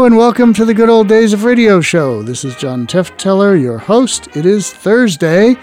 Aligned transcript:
And 0.00 0.16
welcome 0.16 0.54
to 0.54 0.64
the 0.64 0.72
Good 0.72 0.88
Old 0.88 1.08
Days 1.08 1.34
of 1.34 1.44
Radio 1.44 1.82
Show. 1.82 2.22
This 2.22 2.42
is 2.42 2.56
John 2.56 2.86
Tefteller, 2.86 3.60
your 3.60 3.76
host. 3.76 4.34
It 4.34 4.46
is 4.46 4.72
Thursday, 4.72 5.56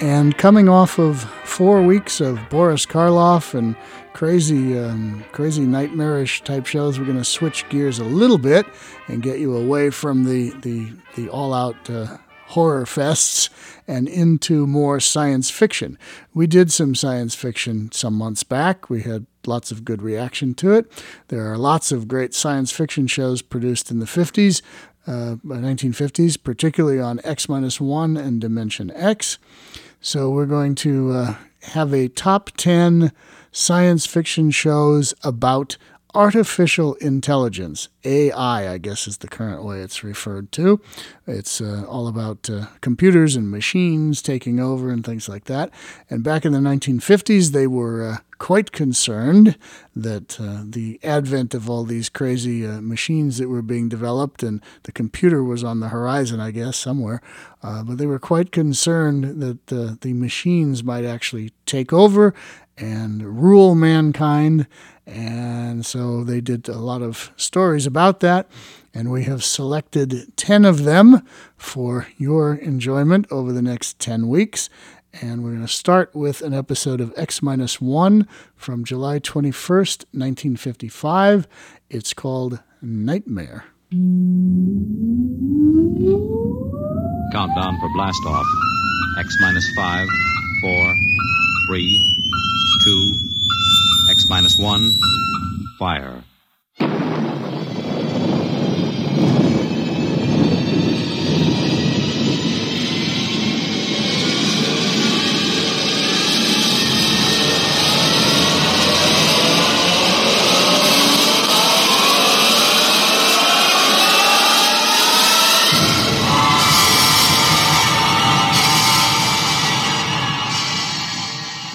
and 0.00 0.36
coming 0.36 0.68
off 0.68 0.98
of 0.98 1.22
four 1.44 1.80
weeks 1.80 2.20
of 2.20 2.40
Boris 2.50 2.86
Karloff 2.86 3.54
and 3.54 3.76
crazy, 4.12 4.76
um, 4.76 5.24
crazy 5.30 5.62
nightmarish 5.62 6.42
type 6.42 6.66
shows, 6.66 6.98
we're 6.98 7.04
going 7.04 7.18
to 7.18 7.24
switch 7.24 7.68
gears 7.68 8.00
a 8.00 8.04
little 8.04 8.36
bit 8.36 8.66
and 9.06 9.22
get 9.22 9.38
you 9.38 9.56
away 9.56 9.90
from 9.90 10.24
the 10.24 10.50
the 10.62 10.90
the 11.14 11.28
all-out 11.28 11.88
uh, 11.88 12.16
horror 12.48 12.84
fests 12.84 13.48
and 13.86 14.08
into 14.08 14.66
more 14.66 15.00
science 15.00 15.50
fiction. 15.50 15.98
We 16.32 16.46
did 16.46 16.72
some 16.72 16.94
science 16.94 17.34
fiction 17.34 17.90
some 17.92 18.14
months 18.14 18.42
back. 18.42 18.88
We 18.88 19.02
had 19.02 19.26
lots 19.46 19.70
of 19.70 19.84
good 19.84 20.02
reaction 20.02 20.54
to 20.54 20.72
it. 20.72 20.90
There 21.28 21.50
are 21.50 21.58
lots 21.58 21.92
of 21.92 22.08
great 22.08 22.34
science 22.34 22.72
fiction 22.72 23.06
shows 23.06 23.42
produced 23.42 23.90
in 23.90 23.98
the 23.98 24.06
50s, 24.06 24.62
uh, 25.06 25.36
1950s, 25.44 26.42
particularly 26.42 27.00
on 27.00 27.20
X 27.24 27.48
minus 27.48 27.80
one 27.80 28.16
and 28.16 28.40
Dimension 28.40 28.90
X. 28.94 29.38
So 30.00 30.30
we're 30.30 30.46
going 30.46 30.74
to 30.76 31.12
uh, 31.12 31.34
have 31.62 31.92
a 31.92 32.08
top 32.08 32.50
10 32.56 33.12
science 33.52 34.06
fiction 34.06 34.50
shows 34.50 35.14
about 35.22 35.76
artificial 36.14 36.94
intelligence. 36.94 37.88
AI, 38.04 38.72
I 38.72 38.78
guess, 38.78 39.06
is 39.06 39.18
the 39.18 39.28
current 39.28 39.64
way 39.64 39.80
it's 39.80 40.04
referred 40.04 40.52
to. 40.52 40.80
It's 41.26 41.60
uh, 41.60 41.84
all 41.88 42.06
about 42.06 42.48
uh, 42.50 42.66
computers 42.80 43.34
and 43.34 43.50
machines 43.50 44.22
taking 44.22 44.60
over 44.60 44.90
and 44.90 45.04
things 45.04 45.28
like 45.28 45.44
that. 45.44 45.70
And 46.10 46.22
back 46.22 46.44
in 46.44 46.52
the 46.52 46.58
1950s, 46.58 47.52
they 47.52 47.66
were 47.66 48.06
uh, 48.06 48.16
quite 48.38 48.72
concerned 48.72 49.56
that 49.96 50.38
uh, 50.38 50.62
the 50.64 51.00
advent 51.02 51.54
of 51.54 51.70
all 51.70 51.84
these 51.84 52.08
crazy 52.08 52.66
uh, 52.66 52.80
machines 52.80 53.38
that 53.38 53.48
were 53.48 53.62
being 53.62 53.88
developed 53.88 54.42
and 54.42 54.60
the 54.82 54.92
computer 54.92 55.42
was 55.42 55.64
on 55.64 55.80
the 55.80 55.88
horizon, 55.88 56.40
I 56.40 56.50
guess, 56.50 56.76
somewhere. 56.76 57.22
Uh, 57.62 57.82
but 57.82 57.96
they 57.96 58.06
were 58.06 58.18
quite 58.18 58.52
concerned 58.52 59.40
that 59.40 59.68
the 59.68 60.12
machines 60.12 60.84
might 60.84 61.04
actually 61.04 61.52
take 61.64 61.92
over 61.92 62.34
and 62.76 63.40
rule 63.40 63.74
mankind 63.74 64.66
and 65.06 65.84
so 65.84 66.24
they 66.24 66.40
did 66.40 66.68
a 66.68 66.78
lot 66.78 67.02
of 67.02 67.32
stories 67.36 67.86
about 67.86 68.20
that. 68.20 68.48
And 68.92 69.10
we 69.10 69.24
have 69.24 69.44
selected 69.44 70.36
10 70.36 70.64
of 70.64 70.84
them 70.84 71.26
for 71.56 72.06
your 72.16 72.54
enjoyment 72.54 73.26
over 73.30 73.52
the 73.52 73.62
next 73.62 73.98
10 73.98 74.28
weeks. 74.28 74.70
And 75.20 75.44
we're 75.44 75.50
going 75.50 75.62
to 75.62 75.68
start 75.68 76.14
with 76.14 76.42
an 76.42 76.54
episode 76.54 77.00
of 77.00 77.12
X 77.16 77.42
1 77.42 78.28
from 78.56 78.84
July 78.84 79.18
21st, 79.20 80.04
1955. 80.12 81.46
It's 81.90 82.14
called 82.14 82.60
Nightmare. 82.80 83.64
Countdown 87.32 87.78
for 87.78 87.88
blast 87.94 88.22
off. 88.26 88.46
X 89.18 89.36
minus 89.40 89.68
5, 89.76 90.08
4, 90.62 90.94
3, 91.68 92.13
2, 92.84 93.14
X 94.10 94.28
minus 94.28 94.58
one, 94.58 94.92
fire. 95.78 96.22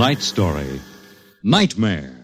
Tonight's 0.00 0.24
story 0.24 0.80
Nightmare. 1.42 2.16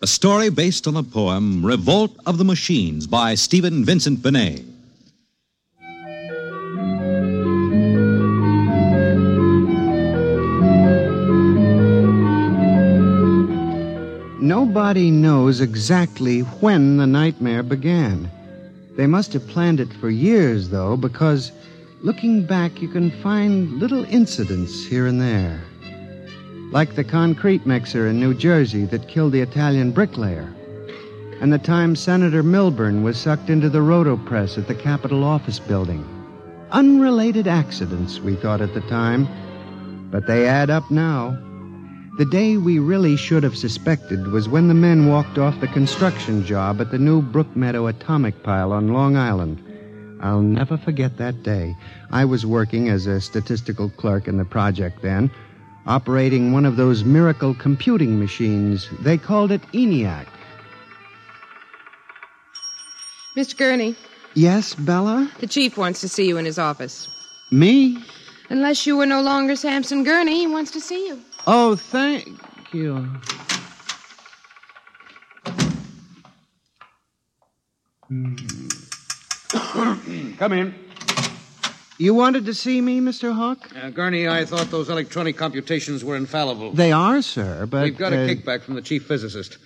A 0.00 0.06
story 0.06 0.48
based 0.48 0.86
on 0.88 0.94
the 0.94 1.02
poem 1.02 1.62
Revolt 1.62 2.16
of 2.24 2.38
the 2.38 2.44
Machines 2.44 3.06
by 3.06 3.34
Stephen 3.34 3.84
Vincent 3.84 4.22
Benet. 4.22 4.64
Nobody 14.40 15.10
knows 15.10 15.60
exactly 15.60 16.40
when 16.40 16.96
the 16.96 17.06
nightmare 17.06 17.62
began. 17.62 18.30
They 18.96 19.06
must 19.06 19.34
have 19.34 19.46
planned 19.48 19.80
it 19.80 19.92
for 20.00 20.08
years, 20.08 20.70
though, 20.70 20.96
because 20.96 21.52
looking 22.00 22.46
back, 22.46 22.80
you 22.80 22.88
can 22.88 23.10
find 23.22 23.70
little 23.72 24.06
incidents 24.06 24.86
here 24.86 25.06
and 25.06 25.20
there 25.20 25.62
like 26.72 26.94
the 26.94 27.04
concrete 27.04 27.66
mixer 27.66 28.08
in 28.08 28.18
New 28.18 28.32
Jersey 28.32 28.86
that 28.86 29.06
killed 29.06 29.32
the 29.32 29.42
Italian 29.42 29.92
bricklayer, 29.92 30.52
and 31.40 31.52
the 31.52 31.58
time 31.58 31.94
Senator 31.94 32.42
Milburn 32.42 33.02
was 33.02 33.18
sucked 33.18 33.50
into 33.50 33.68
the 33.68 33.80
rotopress 33.80 34.56
at 34.56 34.68
the 34.68 34.74
Capitol 34.74 35.22
office 35.22 35.58
building. 35.58 36.02
Unrelated 36.70 37.46
accidents, 37.46 38.20
we 38.20 38.34
thought 38.36 38.62
at 38.62 38.72
the 38.72 38.80
time, 38.82 39.28
but 40.10 40.26
they 40.26 40.48
add 40.48 40.70
up 40.70 40.90
now. 40.90 41.38
The 42.16 42.24
day 42.24 42.56
we 42.56 42.78
really 42.78 43.16
should 43.16 43.42
have 43.42 43.56
suspected 43.56 44.28
was 44.28 44.48
when 44.48 44.68
the 44.68 44.74
men 44.74 45.08
walked 45.08 45.36
off 45.36 45.60
the 45.60 45.68
construction 45.68 46.44
job 46.44 46.80
at 46.80 46.90
the 46.90 46.98
new 46.98 47.20
Brookmeadow 47.20 47.90
atomic 47.90 48.42
pile 48.42 48.72
on 48.72 48.94
Long 48.94 49.16
Island. 49.16 49.62
I'll 50.22 50.40
never 50.40 50.78
forget 50.78 51.18
that 51.18 51.42
day. 51.42 51.74
I 52.10 52.24
was 52.24 52.46
working 52.46 52.88
as 52.88 53.06
a 53.06 53.20
statistical 53.20 53.90
clerk 53.90 54.26
in 54.26 54.38
the 54.38 54.44
project 54.44 55.02
then 55.02 55.30
operating 55.86 56.52
one 56.52 56.64
of 56.64 56.76
those 56.76 57.04
miracle 57.04 57.54
computing 57.54 58.18
machines. 58.18 58.88
They 59.00 59.18
called 59.18 59.50
it 59.50 59.62
ENIAC. 59.72 60.26
Mr. 63.36 63.56
Gurney. 63.56 63.96
Yes, 64.34 64.74
Bella? 64.74 65.30
The 65.40 65.46
chief 65.46 65.76
wants 65.76 66.00
to 66.00 66.08
see 66.08 66.26
you 66.26 66.36
in 66.36 66.44
his 66.44 66.58
office. 66.58 67.08
Me? 67.50 68.02
Unless 68.48 68.86
you 68.86 68.96
were 68.96 69.06
no 69.06 69.20
longer 69.22 69.56
Samson 69.56 70.04
Gurney, 70.04 70.36
he 70.36 70.46
wants 70.46 70.70
to 70.72 70.80
see 70.80 71.08
you. 71.08 71.20
Oh, 71.46 71.76
thank 71.76 72.38
you. 72.72 73.08
Come 80.38 80.52
in. 80.52 80.74
You 82.02 82.14
wanted 82.14 82.46
to 82.46 82.54
see 82.54 82.80
me, 82.80 83.00
Mr. 83.00 83.32
Hawk? 83.32 83.70
Uh, 83.80 83.90
Gurney, 83.90 84.26
I 84.26 84.44
thought 84.44 84.72
those 84.72 84.88
electronic 84.88 85.36
computations 85.36 86.02
were 86.02 86.16
infallible. 86.16 86.72
They 86.72 86.90
are, 86.90 87.22
sir, 87.22 87.64
but. 87.66 87.84
We've 87.84 87.96
got 87.96 88.12
a 88.12 88.24
uh, 88.24 88.26
kickback 88.26 88.62
from 88.62 88.74
the 88.74 88.82
chief 88.82 89.06
physicist. 89.06 89.58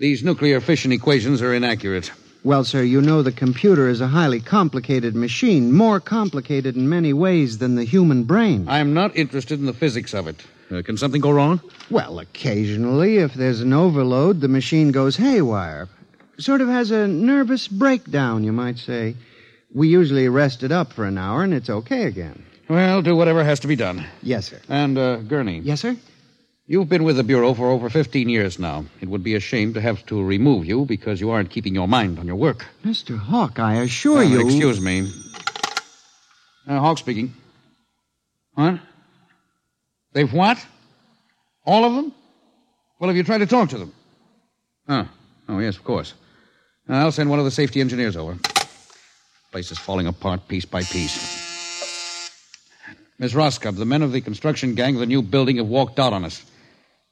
These 0.00 0.24
nuclear 0.24 0.60
fission 0.60 0.90
equations 0.90 1.40
are 1.40 1.54
inaccurate. 1.54 2.10
Well, 2.42 2.64
sir, 2.64 2.82
you 2.82 3.00
know 3.00 3.22
the 3.22 3.30
computer 3.30 3.88
is 3.88 4.00
a 4.00 4.08
highly 4.08 4.40
complicated 4.40 5.14
machine, 5.14 5.72
more 5.72 6.00
complicated 6.00 6.74
in 6.74 6.88
many 6.88 7.12
ways 7.12 7.58
than 7.58 7.76
the 7.76 7.84
human 7.84 8.24
brain. 8.24 8.68
I'm 8.68 8.92
not 8.92 9.14
interested 9.14 9.60
in 9.60 9.66
the 9.66 9.72
physics 9.72 10.14
of 10.14 10.26
it. 10.26 10.42
Uh, 10.72 10.82
can 10.82 10.96
something 10.96 11.20
go 11.20 11.30
wrong? 11.30 11.60
Well, 11.90 12.18
occasionally, 12.18 13.18
if 13.18 13.34
there's 13.34 13.60
an 13.60 13.72
overload, 13.72 14.40
the 14.40 14.48
machine 14.48 14.90
goes 14.90 15.14
haywire. 15.14 15.88
Sort 16.38 16.60
of 16.60 16.66
has 16.66 16.90
a 16.90 17.06
nervous 17.06 17.68
breakdown, 17.68 18.42
you 18.42 18.52
might 18.52 18.78
say. 18.78 19.14
We 19.72 19.88
usually 19.88 20.28
rest 20.28 20.62
it 20.62 20.72
up 20.72 20.92
for 20.92 21.04
an 21.04 21.18
hour, 21.18 21.42
and 21.42 21.52
it's 21.52 21.68
okay 21.70 22.04
again. 22.04 22.44
Well, 22.68 23.02
do 23.02 23.16
whatever 23.16 23.44
has 23.44 23.60
to 23.60 23.66
be 23.68 23.76
done. 23.76 24.04
Yes, 24.22 24.48
sir. 24.50 24.60
And, 24.68 24.96
uh, 24.98 25.16
Gurney. 25.16 25.60
Yes, 25.60 25.80
sir? 25.80 25.96
You've 26.66 26.88
been 26.88 27.04
with 27.04 27.16
the 27.16 27.22
Bureau 27.24 27.54
for 27.54 27.70
over 27.70 27.88
15 27.88 28.28
years 28.28 28.58
now. 28.58 28.84
It 29.00 29.08
would 29.08 29.22
be 29.22 29.34
a 29.34 29.40
shame 29.40 29.72
to 29.74 29.80
have 29.80 30.04
to 30.06 30.22
remove 30.22 30.66
you 30.66 30.84
because 30.84 31.18
you 31.20 31.30
aren't 31.30 31.48
keeping 31.50 31.74
your 31.74 31.88
mind 31.88 32.18
on 32.18 32.26
your 32.26 32.36
work. 32.36 32.66
Mr. 32.84 33.16
Hawk, 33.18 33.58
I 33.58 33.76
assure 33.76 34.22
you. 34.22 34.40
Excuse 34.44 34.78
me. 34.80 35.10
Uh, 36.66 36.78
Hawk 36.78 36.98
speaking. 36.98 37.32
What? 38.54 38.80
They've 40.12 40.30
what? 40.32 40.58
All 41.64 41.84
of 41.86 41.94
them? 41.94 42.12
Well, 42.98 43.08
have 43.08 43.16
you 43.16 43.22
tried 43.24 43.38
to 43.38 43.46
talk 43.46 43.70
to 43.70 43.78
them? 43.78 43.92
Oh, 44.88 45.08
Oh, 45.50 45.58
yes, 45.60 45.76
of 45.76 45.84
course. 45.84 46.12
I'll 46.90 47.12
send 47.12 47.30
one 47.30 47.38
of 47.38 47.46
the 47.46 47.50
safety 47.50 47.80
engineers 47.80 48.16
over. 48.16 48.36
Place 49.50 49.70
is 49.70 49.78
falling 49.78 50.06
apart 50.06 50.46
piece 50.46 50.66
by 50.66 50.82
piece. 50.82 51.48
Miss 53.18 53.34
Roscoe, 53.34 53.72
the 53.72 53.86
men 53.86 54.02
of 54.02 54.12
the 54.12 54.20
construction 54.20 54.74
gang 54.74 54.94
of 54.94 55.00
the 55.00 55.06
new 55.06 55.22
building 55.22 55.56
have 55.56 55.66
walked 55.66 55.98
out 55.98 56.12
on 56.12 56.24
us. 56.24 56.44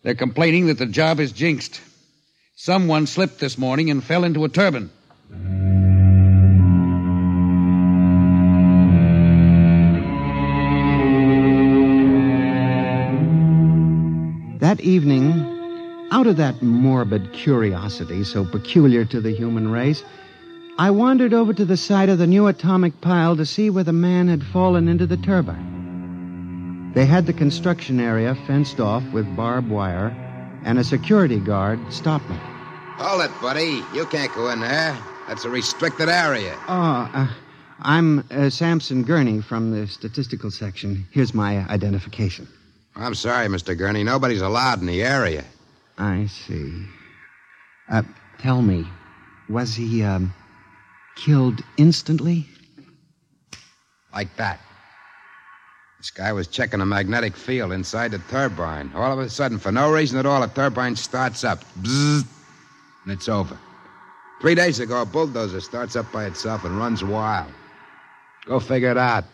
They're 0.02 0.14
complaining 0.14 0.66
that 0.66 0.78
the 0.78 0.86
job 0.86 1.18
is 1.18 1.32
jinxed. 1.32 1.80
Someone 2.54 3.06
slipped 3.06 3.40
this 3.40 3.56
morning 3.56 3.90
and 3.90 4.04
fell 4.04 4.22
into 4.22 4.44
a 4.44 4.48
turbine. 4.48 4.90
That 14.60 14.80
evening, 14.80 16.08
out 16.10 16.26
of 16.26 16.36
that 16.36 16.62
morbid 16.62 17.32
curiosity 17.32 18.24
so 18.24 18.44
peculiar 18.44 19.04
to 19.06 19.20
the 19.20 19.32
human 19.32 19.70
race, 19.70 20.02
I 20.78 20.90
wandered 20.90 21.32
over 21.32 21.54
to 21.54 21.64
the 21.64 21.78
site 21.78 22.10
of 22.10 22.18
the 22.18 22.26
new 22.26 22.48
atomic 22.48 23.00
pile 23.00 23.34
to 23.36 23.46
see 23.46 23.70
where 23.70 23.84
the 23.84 23.94
man 23.94 24.28
had 24.28 24.44
fallen 24.44 24.88
into 24.88 25.06
the 25.06 25.16
turbine. 25.16 26.92
They 26.92 27.06
had 27.06 27.24
the 27.24 27.32
construction 27.32 27.98
area 27.98 28.34
fenced 28.46 28.78
off 28.78 29.02
with 29.10 29.34
barbed 29.34 29.70
wire, 29.70 30.08
and 30.64 30.78
a 30.78 30.84
security 30.84 31.40
guard 31.40 31.80
stopped 31.90 32.28
me. 32.28 32.36
Hold 32.98 33.22
it, 33.22 33.30
buddy. 33.40 33.82
You 33.94 34.04
can't 34.06 34.32
go 34.34 34.50
in 34.50 34.60
there. 34.60 34.94
That's 35.26 35.46
a 35.46 35.50
restricted 35.50 36.10
area. 36.10 36.54
Oh, 36.68 37.10
uh, 37.14 37.28
I'm 37.80 38.22
uh, 38.30 38.50
Samson 38.50 39.02
Gurney 39.02 39.40
from 39.40 39.70
the 39.70 39.86
statistical 39.86 40.50
section. 40.50 41.06
Here's 41.10 41.32
my 41.32 41.66
identification. 41.70 42.46
I'm 42.94 43.14
sorry, 43.14 43.46
Mr. 43.48 43.76
Gurney. 43.76 44.04
Nobody's 44.04 44.42
allowed 44.42 44.80
in 44.80 44.86
the 44.86 45.02
area. 45.02 45.44
I 45.96 46.26
see. 46.26 46.84
Uh, 47.88 48.02
tell 48.38 48.60
me, 48.60 48.86
was 49.48 49.74
he, 49.74 50.02
um, 50.02 50.32
killed 51.16 51.60
instantly? 51.76 52.46
Like 54.12 54.34
that. 54.36 54.60
This 55.98 56.10
guy 56.10 56.32
was 56.32 56.46
checking 56.46 56.80
a 56.80 56.86
magnetic 56.86 57.36
field 57.36 57.72
inside 57.72 58.12
the 58.12 58.18
turbine. 58.30 58.92
All 58.94 59.12
of 59.12 59.18
a 59.18 59.28
sudden, 59.28 59.58
for 59.58 59.72
no 59.72 59.90
reason 59.90 60.18
at 60.18 60.26
all, 60.26 60.40
the 60.40 60.46
turbine 60.46 60.94
starts 60.94 61.42
up. 61.42 61.64
Bzzz, 61.80 62.24
and 63.04 63.12
it's 63.12 63.28
over. 63.28 63.58
Three 64.40 64.54
days 64.54 64.78
ago, 64.78 65.02
a 65.02 65.06
bulldozer 65.06 65.60
starts 65.60 65.96
up 65.96 66.10
by 66.12 66.26
itself 66.26 66.64
and 66.64 66.78
runs 66.78 67.02
wild. 67.02 67.50
Go 68.44 68.60
figure 68.60 68.90
it 68.90 68.98
out. 68.98 69.24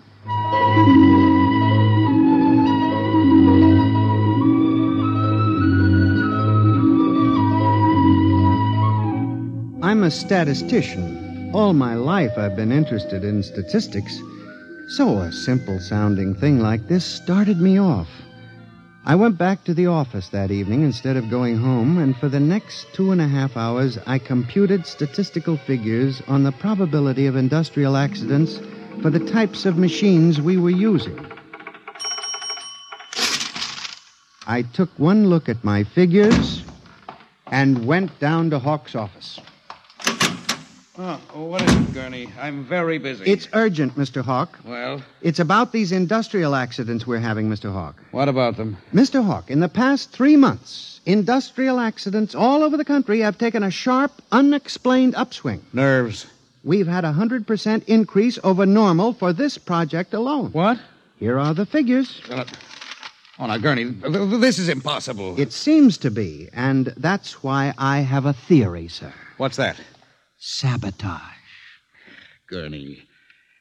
I'm 9.82 10.04
a 10.04 10.10
statistician. 10.10 11.21
All 11.54 11.74
my 11.74 11.96
life 11.96 12.38
I've 12.38 12.56
been 12.56 12.72
interested 12.72 13.24
in 13.24 13.42
statistics. 13.42 14.18
So 14.88 15.18
a 15.18 15.30
simple 15.30 15.78
sounding 15.80 16.34
thing 16.34 16.60
like 16.60 16.88
this 16.88 17.04
started 17.04 17.60
me 17.60 17.78
off. 17.78 18.08
I 19.04 19.16
went 19.16 19.36
back 19.36 19.62
to 19.64 19.74
the 19.74 19.86
office 19.88 20.30
that 20.30 20.50
evening 20.50 20.82
instead 20.82 21.18
of 21.18 21.28
going 21.28 21.58
home, 21.58 21.98
and 21.98 22.16
for 22.16 22.30
the 22.30 22.40
next 22.40 22.86
two 22.94 23.12
and 23.12 23.20
a 23.20 23.28
half 23.28 23.54
hours, 23.54 23.98
I 24.06 24.18
computed 24.18 24.86
statistical 24.86 25.58
figures 25.58 26.22
on 26.26 26.42
the 26.42 26.52
probability 26.52 27.26
of 27.26 27.36
industrial 27.36 27.98
accidents 27.98 28.58
for 29.02 29.10
the 29.10 29.20
types 29.20 29.66
of 29.66 29.76
machines 29.76 30.40
we 30.40 30.56
were 30.56 30.70
using. 30.70 31.18
I 34.46 34.62
took 34.72 34.88
one 34.98 35.26
look 35.26 35.50
at 35.50 35.62
my 35.62 35.84
figures 35.84 36.64
and 37.48 37.84
went 37.84 38.18
down 38.20 38.48
to 38.50 38.58
Hawk's 38.58 38.94
office. 38.94 39.38
Oh, 40.98 41.18
what 41.34 41.62
is 41.62 41.74
it, 41.74 41.94
Gurney? 41.94 42.28
I'm 42.38 42.64
very 42.64 42.98
busy. 42.98 43.24
It's 43.24 43.48
urgent, 43.54 43.96
Mr. 43.96 44.22
Hawk. 44.22 44.58
Well, 44.62 45.02
It's 45.22 45.38
about 45.40 45.72
these 45.72 45.90
industrial 45.90 46.54
accidents 46.54 47.06
we're 47.06 47.18
having, 47.18 47.48
Mr. 47.48 47.72
Hawk. 47.72 47.96
what 48.10 48.28
about 48.28 48.58
them? 48.58 48.76
Mr. 48.92 49.24
Hawk, 49.24 49.50
in 49.50 49.60
the 49.60 49.70
past 49.70 50.10
three 50.10 50.36
months, 50.36 51.00
industrial 51.06 51.80
accidents 51.80 52.34
all 52.34 52.62
over 52.62 52.76
the 52.76 52.84
country 52.84 53.20
have 53.20 53.38
taken 53.38 53.62
a 53.62 53.70
sharp, 53.70 54.12
unexplained 54.32 55.14
upswing. 55.14 55.62
Nerves. 55.72 56.26
We've 56.62 56.86
had 56.86 57.06
a 57.06 57.12
100% 57.12 57.84
increase 57.88 58.38
over 58.44 58.66
normal 58.66 59.14
for 59.14 59.32
this 59.32 59.56
project 59.56 60.12
alone. 60.12 60.52
What? 60.52 60.78
Here 61.18 61.38
are 61.38 61.54
the 61.54 61.64
figures. 61.64 62.20
Uh, 62.28 62.44
oh, 63.38 63.46
now, 63.46 63.56
Gurney, 63.56 63.92
th- 63.94 64.12
th- 64.12 64.40
this 64.42 64.58
is 64.58 64.68
impossible. 64.68 65.40
It 65.40 65.52
seems 65.54 65.96
to 65.98 66.10
be, 66.10 66.50
and 66.52 66.92
that's 66.98 67.42
why 67.42 67.72
I 67.78 68.00
have 68.00 68.26
a 68.26 68.34
theory, 68.34 68.88
sir. 68.88 69.12
What's 69.38 69.56
that? 69.56 69.76
Sabotage. 70.44 71.20
Gurney, 72.48 73.04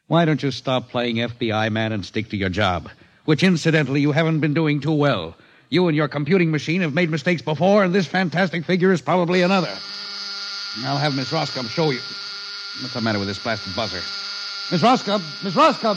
why 0.07 0.25
don't 0.25 0.42
you 0.42 0.50
stop 0.50 0.89
playing 0.89 1.18
FBI 1.18 1.72
man 1.72 1.92
and 1.92 2.04
stick 2.04 2.30
to 2.30 2.38
your 2.38 2.50
job? 2.50 2.89
Which, 3.25 3.44
incidentally, 3.44 4.01
you 4.01 4.13
haven't 4.13 4.39
been 4.39 4.56
doing 4.56 4.80
too 4.80 4.92
well. 4.92 5.36
You 5.69 5.88
and 5.89 5.95
your 5.95 6.07
computing 6.07 6.50
machine 6.50 6.81
have 6.81 6.95
made 6.95 7.12
mistakes 7.12 7.44
before, 7.44 7.83
and 7.83 7.94
this 7.94 8.07
fantastic 8.07 8.66
figure 8.66 8.92
is 8.92 9.00
probably 9.00 9.44
another. 9.44 9.69
I'll 10.83 10.98
have 10.98 11.16
Miss 11.16 11.31
Roscoe 11.31 11.62
show 11.66 11.92
you. 11.92 12.00
What's 12.81 12.95
the 12.95 13.01
matter 13.01 13.19
with 13.19 13.28
this 13.28 13.38
blasted 13.38 13.75
buzzer? 13.75 14.01
Miss 14.72 14.81
Roscoe! 14.81 15.19
Miss 15.44 15.56
Roscoe! 15.56 15.94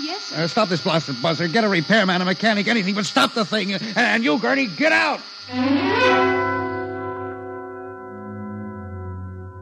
Yes, 0.00 0.22
sir. 0.22 0.44
Uh, 0.44 0.46
stop 0.46 0.68
this 0.68 0.82
blasted 0.82 1.20
buzzer. 1.20 1.48
Get 1.48 1.64
a 1.64 1.68
repairman, 1.68 2.22
a 2.22 2.24
mechanic, 2.24 2.68
anything, 2.68 2.94
but 2.94 3.06
stop 3.06 3.34
the 3.34 3.44
thing. 3.44 3.72
And 3.96 4.22
you, 4.22 4.38
Gurney, 4.38 4.68
get 4.68 4.92
out! 4.92 5.18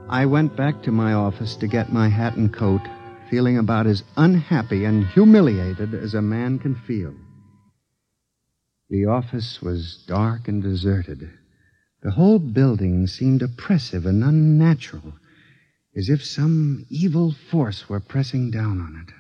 I 0.09 0.25
went 0.27 0.55
back 0.55 0.83
to 0.83 0.93
my 0.93 1.15
office 1.15 1.57
to 1.57 1.67
get 1.67 1.93
my 1.93 2.09
hat 2.09 2.37
and 2.37 2.53
coat, 2.53 2.83
feeling 3.29 3.59
about 3.59 3.89
as 3.89 4.05
unhappy 4.17 4.85
and 4.85 5.05
humiliated 5.05 5.95
as 5.95 6.15
a 6.15 6.23
man 6.23 6.61
can 6.61 6.77
feel. 6.77 7.13
The 8.89 9.07
office 9.07 9.61
was 9.61 10.05
dark 10.07 10.47
and 10.47 10.63
deserted. 10.63 11.29
The 12.05 12.13
whole 12.13 12.39
building 12.39 13.09
seemed 13.09 13.43
oppressive 13.43 14.07
and 14.07 14.23
unnatural, 14.23 15.15
as 15.97 16.09
if 16.09 16.25
some 16.25 16.87
evil 16.89 17.35
force 17.51 17.89
were 17.89 17.99
pressing 17.99 18.53
down 18.53 18.81
on 18.81 19.03
it. 19.03 19.13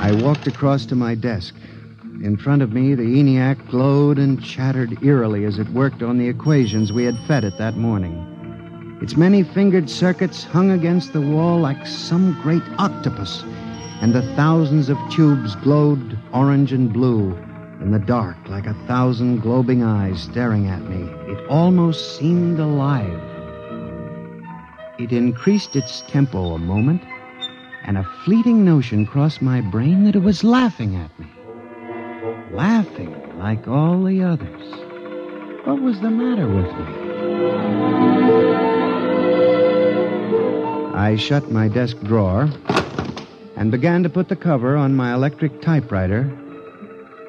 I 0.00 0.10
walked 0.12 0.48
across 0.48 0.86
to 0.86 0.96
my 0.96 1.14
desk. 1.14 1.54
In 2.22 2.36
front 2.36 2.60
of 2.60 2.74
me, 2.74 2.94
the 2.94 3.18
ENIAC 3.18 3.66
glowed 3.70 4.18
and 4.18 4.42
chattered 4.42 5.02
eerily 5.02 5.46
as 5.46 5.58
it 5.58 5.70
worked 5.70 6.02
on 6.02 6.18
the 6.18 6.28
equations 6.28 6.92
we 6.92 7.04
had 7.04 7.16
fed 7.20 7.44
it 7.44 7.56
that 7.56 7.78
morning. 7.78 8.98
Its 9.00 9.16
many 9.16 9.42
fingered 9.42 9.88
circuits 9.88 10.44
hung 10.44 10.70
against 10.70 11.14
the 11.14 11.20
wall 11.22 11.58
like 11.58 11.86
some 11.86 12.38
great 12.42 12.62
octopus, 12.76 13.42
and 14.02 14.12
the 14.12 14.34
thousands 14.36 14.90
of 14.90 14.98
tubes 15.08 15.56
glowed 15.56 16.18
orange 16.34 16.74
and 16.74 16.92
blue 16.92 17.34
in 17.80 17.90
the 17.90 17.98
dark 17.98 18.36
like 18.50 18.66
a 18.66 18.86
thousand 18.86 19.40
globing 19.40 19.82
eyes 19.82 20.20
staring 20.20 20.66
at 20.66 20.82
me. 20.90 21.04
It 21.32 21.48
almost 21.48 22.18
seemed 22.18 22.58
alive. 22.58 23.18
It 24.98 25.12
increased 25.12 25.74
its 25.74 26.02
tempo 26.02 26.52
a 26.52 26.58
moment, 26.58 27.02
and 27.84 27.96
a 27.96 28.04
fleeting 28.26 28.62
notion 28.62 29.06
crossed 29.06 29.40
my 29.40 29.62
brain 29.62 30.04
that 30.04 30.16
it 30.16 30.22
was 30.22 30.44
laughing 30.44 30.96
at 30.96 31.18
me 31.18 31.26
laughing 32.52 33.38
like 33.38 33.66
all 33.68 34.02
the 34.02 34.22
others. 34.22 34.62
What 35.66 35.80
was 35.80 36.00
the 36.00 36.10
matter 36.10 36.48
with 36.48 36.66
me? 36.66 37.10
I 40.94 41.16
shut 41.16 41.50
my 41.50 41.68
desk 41.68 41.98
drawer 42.00 42.48
and 43.56 43.70
began 43.70 44.02
to 44.02 44.08
put 44.08 44.28
the 44.28 44.36
cover 44.36 44.76
on 44.76 44.94
my 44.94 45.14
electric 45.14 45.60
typewriter 45.60 46.24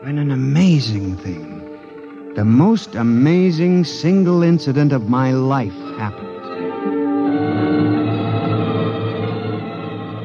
when 0.02 0.18
an 0.18 0.32
amazing 0.32 1.18
thing, 1.18 2.34
the 2.36 2.46
most 2.46 2.96
amazing 2.96 3.84
single 3.84 4.42
incident 4.44 4.92
of 4.92 5.10
my 5.10 5.32
life 5.32 5.74
happened. 5.98 6.28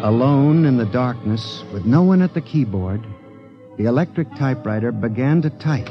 Alone 0.02 0.64
in 0.64 0.76
the 0.76 0.86
darkness, 0.86 1.64
with 1.72 1.84
no 1.84 2.02
one 2.02 2.22
at 2.22 2.32
the 2.32 2.40
keyboard, 2.40 3.04
the 3.76 3.84
electric 3.84 4.34
typewriter 4.36 4.90
began 4.90 5.42
to 5.42 5.50
type. 5.50 5.88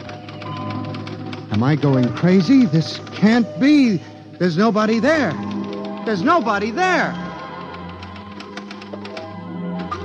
Am 1.52 1.64
I 1.64 1.76
going 1.76 2.12
crazy? 2.16 2.66
This 2.66 3.00
can't 3.14 3.48
be. 3.60 4.02
There's 4.40 4.58
nobody 4.58 5.00
there. 5.00 5.32
There's 6.06 6.24
nobody 6.24 6.72
there. 6.72 7.14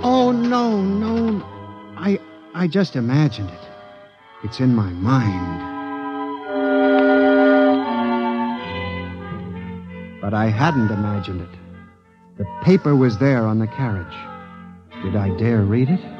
Oh 0.02 0.32
no, 0.32 0.80
no. 0.82 1.42
I 1.96 2.18
I 2.54 2.68
just 2.68 2.96
imagined 2.96 3.50
it. 3.50 3.68
It's 4.44 4.60
in 4.60 4.74
my 4.74 4.90
mind. 4.90 5.70
But 10.20 10.34
I 10.34 10.46
hadn't 10.48 10.90
imagined 10.90 11.40
it. 11.40 11.58
The 12.38 12.46
paper 12.62 12.94
was 12.94 13.18
there 13.18 13.46
on 13.46 13.58
the 13.58 13.66
carriage. 13.66 14.16
Did 15.02 15.16
I 15.16 15.36
dare 15.36 15.62
read 15.62 15.88
it? 15.88 16.19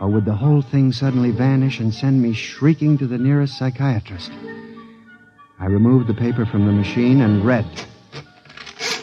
Or 0.00 0.08
would 0.08 0.24
the 0.24 0.34
whole 0.34 0.62
thing 0.62 0.92
suddenly 0.92 1.32
vanish 1.32 1.80
and 1.80 1.92
send 1.92 2.22
me 2.22 2.32
shrieking 2.32 2.98
to 2.98 3.06
the 3.06 3.18
nearest 3.18 3.58
psychiatrist? 3.58 4.30
I 5.58 5.66
removed 5.66 6.06
the 6.06 6.14
paper 6.14 6.46
from 6.46 6.66
the 6.66 6.72
machine 6.72 7.20
and 7.20 7.44
read. 7.44 7.66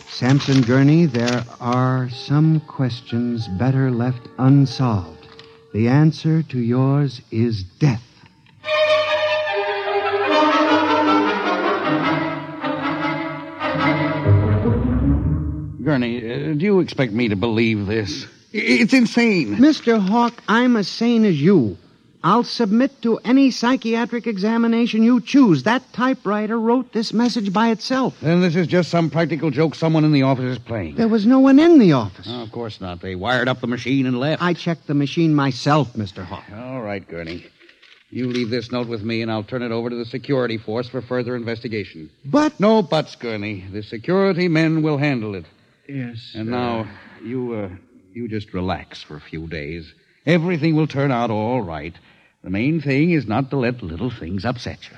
Samson 0.08 0.62
Gurney, 0.62 1.06
there 1.06 1.44
are 1.60 2.10
some 2.10 2.62
questions 2.62 3.50
better 3.50 3.92
left 3.92 4.30
unsolved. 4.38 5.28
The 5.74 5.90
answer 5.90 6.42
to 6.44 6.60
yours 6.60 7.22
is 7.30 7.64
death. 7.64 8.02
Gurney, 15.84 16.18
uh, 16.18 16.54
do 16.54 16.66
you 16.66 16.80
expect 16.80 17.12
me 17.12 17.28
to 17.28 17.36
believe 17.36 17.86
this? 17.86 18.25
I- 18.56 18.82
It's 18.82 18.94
insane. 18.94 19.56
Mr. 19.58 20.00
Hawk, 20.00 20.34
I'm 20.48 20.76
as 20.78 20.88
sane 20.88 21.26
as 21.26 21.40
you. 21.42 21.78
I'll 22.24 22.44
submit 22.44 23.04
to 23.04 23.20
any 23.24 23.52
psychiatric 23.52 24.26
examination 24.26 25.04
you 25.04 25.22
choose. 25.22 25.62
That 25.64 25.84
typewriter 25.94 26.60
wrote 26.60 26.92
this 26.92 27.14
message 27.14 27.54
by 27.54 27.70
itself. 27.70 28.18
Then 28.20 28.42
this 28.42 28.56
is 28.56 28.66
just 28.66 28.90
some 28.90 29.12
practical 29.12 29.52
joke 29.52 29.76
someone 29.76 30.04
in 30.04 30.12
the 30.12 30.24
office 30.24 30.46
is 30.46 30.58
playing. 30.58 30.96
There 30.96 31.08
was 31.08 31.28
no 31.28 31.40
one 31.40 31.60
in 31.60 31.78
the 31.78 31.92
office. 31.92 32.26
Oh, 32.28 32.42
of 32.42 32.52
course 32.52 32.82
not. 32.82 33.00
They 33.02 33.14
wired 33.14 33.48
up 33.48 33.62
the 33.62 33.68
machine 33.68 34.08
and 34.08 34.20
left. 34.20 34.42
I 34.42 34.54
checked 34.54 34.88
the 34.88 34.96
machine 34.96 35.36
myself, 35.36 35.94
Mr. 35.94 36.24
Hawk. 36.26 36.46
All 36.56 36.82
right, 36.82 37.08
Gurney. 37.08 37.46
You 38.10 38.28
leave 38.28 38.50
this 38.50 38.72
note 38.72 38.88
with 38.88 39.04
me, 39.04 39.22
and 39.22 39.32
I'll 39.32 39.44
turn 39.44 39.62
it 39.62 39.72
over 39.72 39.92
to 39.92 39.96
the 39.96 40.06
security 40.06 40.58
force 40.58 40.88
for 40.90 41.02
further 41.04 41.36
investigation. 41.36 42.10
But. 42.24 42.60
No 42.60 42.82
buts, 42.82 43.16
Gurney. 43.16 43.66
The 43.72 43.84
security 43.84 44.48
men 44.48 44.82
will 44.82 44.98
handle 44.98 45.36
it. 45.36 45.46
Yes. 45.88 46.32
And 46.34 46.50
now, 46.50 46.88
you, 47.24 47.54
uh, 47.54 47.70
you 48.16 48.30
just 48.30 48.54
relax 48.54 49.04
for 49.04 49.18
a 49.18 49.22
few 49.22 49.46
days. 49.48 49.94
Everything 50.26 50.76
will 50.76 50.88
turn 50.88 51.12
out 51.12 51.30
all 51.30 51.62
right. 51.62 51.94
The 52.44 52.50
main 52.50 52.80
thing 52.80 53.12
is 53.12 53.28
not 53.28 53.50
to 53.50 53.58
let 53.58 53.84
little 53.84 54.10
things 54.10 54.46
upset 54.46 54.80
you. 54.90 54.98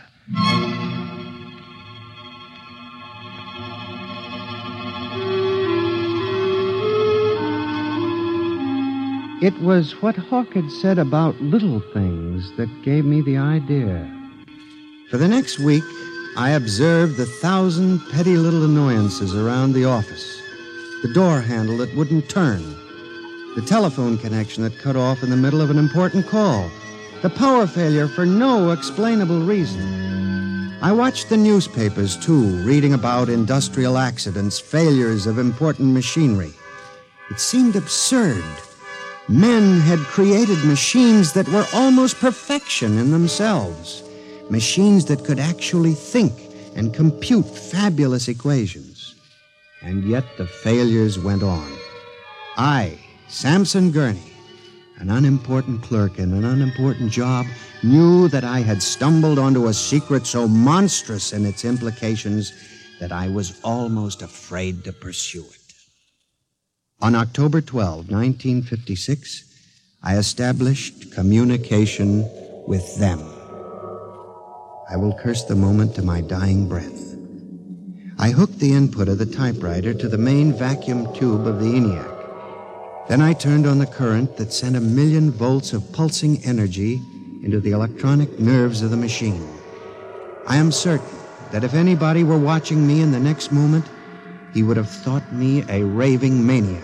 It 9.41 9.59
was 9.61 10.01
what 10.01 10.15
Hawk 10.15 10.53
had 10.53 10.69
said 10.71 10.99
about 10.99 11.39
little 11.41 11.79
things 11.93 12.55
that 12.57 12.69
gave 12.83 13.05
me 13.05 13.21
the 13.21 13.37
idea. 13.37 14.13
For 15.09 15.17
the 15.17 15.27
next 15.27 15.59
week, 15.59 15.83
I 16.35 16.51
observed 16.51 17.17
the 17.17 17.25
thousand 17.25 17.99
petty 18.11 18.37
little 18.37 18.65
annoyances 18.65 19.35
around 19.35 19.73
the 19.73 19.85
office. 19.85 20.39
The 21.01 21.13
door 21.13 21.41
handle 21.41 21.77
that 21.77 21.95
wouldn't 21.95 22.29
turn. 22.29 22.86
The 23.57 23.65
telephone 23.65 24.19
connection 24.19 24.61
that 24.61 24.77
cut 24.77 24.95
off 24.95 25.23
in 25.23 25.31
the 25.31 25.35
middle 25.35 25.61
of 25.61 25.71
an 25.71 25.79
important 25.79 26.27
call. 26.27 26.69
The 27.23 27.31
power 27.31 27.65
failure 27.65 28.07
for 28.07 28.23
no 28.23 28.69
explainable 28.69 29.39
reason. 29.39 30.77
I 30.79 30.91
watched 30.91 31.29
the 31.29 31.37
newspapers, 31.37 32.15
too, 32.17 32.63
reading 32.63 32.93
about 32.93 33.29
industrial 33.29 33.97
accidents, 33.97 34.59
failures 34.59 35.25
of 35.25 35.39
important 35.39 35.91
machinery. 35.91 36.53
It 37.31 37.39
seemed 37.39 37.75
absurd. 37.75 38.45
Men 39.27 39.79
had 39.81 39.97
created 40.01 40.63
machines 40.63 41.33
that 41.33 41.49
were 41.49 41.65
almost 41.73 42.19
perfection 42.19 42.99
in 42.99 43.09
themselves. 43.09 44.03
Machines 44.51 45.05
that 45.05 45.25
could 45.25 45.39
actually 45.39 45.95
think 45.95 46.33
and 46.75 46.93
compute 46.93 47.47
fabulous 47.47 48.27
equations. 48.27 49.15
And 49.81 50.03
yet 50.03 50.25
the 50.37 50.45
failures 50.45 51.17
went 51.17 51.41
on. 51.41 51.75
I, 52.55 52.99
Samson 53.29 53.91
Gurney, 53.91 54.31
an 54.99 55.09
unimportant 55.09 55.81
clerk 55.83 56.17
in 56.17 56.31
an 56.31 56.45
unimportant 56.45 57.11
job, 57.11 57.45
knew 57.83 58.29
that 58.29 58.45
I 58.45 58.59
had 58.59 58.81
stumbled 58.81 59.37
onto 59.37 59.67
a 59.67 59.73
secret 59.73 60.25
so 60.25 60.47
monstrous 60.47 61.33
in 61.33 61.45
its 61.45 61.65
implications 61.65 62.53
that 63.01 63.11
I 63.11 63.27
was 63.27 63.59
almost 63.63 64.21
afraid 64.21 64.85
to 64.85 64.93
pursue 64.93 65.43
it. 65.43 65.73
On 67.01 67.15
October 67.15 67.59
12, 67.59 68.09
1956, 68.09 69.43
I 70.01 70.17
established 70.17 71.11
communication 71.11 72.25
with 72.65 72.97
them. 72.97 73.19
I 74.89 74.95
will 74.95 75.13
curse 75.13 75.43
the 75.43 75.55
moment 75.55 75.95
to 75.95 76.01
my 76.01 76.21
dying 76.21 76.69
breath. 76.69 77.15
I 78.17 78.29
hooked 78.29 78.59
the 78.59 78.73
input 78.73 79.09
of 79.09 79.17
the 79.17 79.25
typewriter 79.25 79.93
to 79.93 80.07
the 80.07 80.17
main 80.17 80.53
vacuum 80.53 81.13
tube 81.13 81.45
of 81.45 81.59
the 81.59 81.65
ENIAC. 81.65 82.16
Then 83.07 83.21
I 83.21 83.31
turned 83.31 83.65
on 83.65 83.79
the 83.79 83.85
current 83.85 84.35
that 84.35 84.51
sent 84.51 84.75
a 84.75 84.81
million 84.81 85.31
volts 85.31 85.71
of 85.71 85.91
pulsing 85.93 86.43
energy 86.43 87.01
into 87.41 87.61
the 87.61 87.71
electronic 87.71 88.37
nerves 88.37 88.81
of 88.81 88.89
the 88.89 88.97
machine. 88.97 89.47
I 90.45 90.57
am 90.57 90.73
certain 90.73 91.17
that 91.51 91.63
if 91.63 91.73
anybody 91.73 92.25
were 92.25 92.37
watching 92.37 92.85
me 92.85 93.01
in 93.01 93.11
the 93.11 93.19
next 93.19 93.53
moment, 93.53 93.85
he 94.53 94.61
would 94.61 94.75
have 94.75 94.89
thought 94.89 95.31
me 95.31 95.63
a 95.69 95.83
raving 95.83 96.45
maniac. 96.45 96.83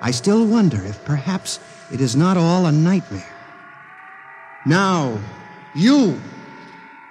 I 0.00 0.10
still 0.10 0.44
wonder 0.46 0.84
if 0.84 1.04
perhaps 1.04 1.60
it 1.92 2.00
is 2.00 2.16
not 2.16 2.36
all 2.36 2.66
a 2.66 2.72
nightmare. 2.72 3.36
Now, 4.66 5.16
you, 5.76 6.20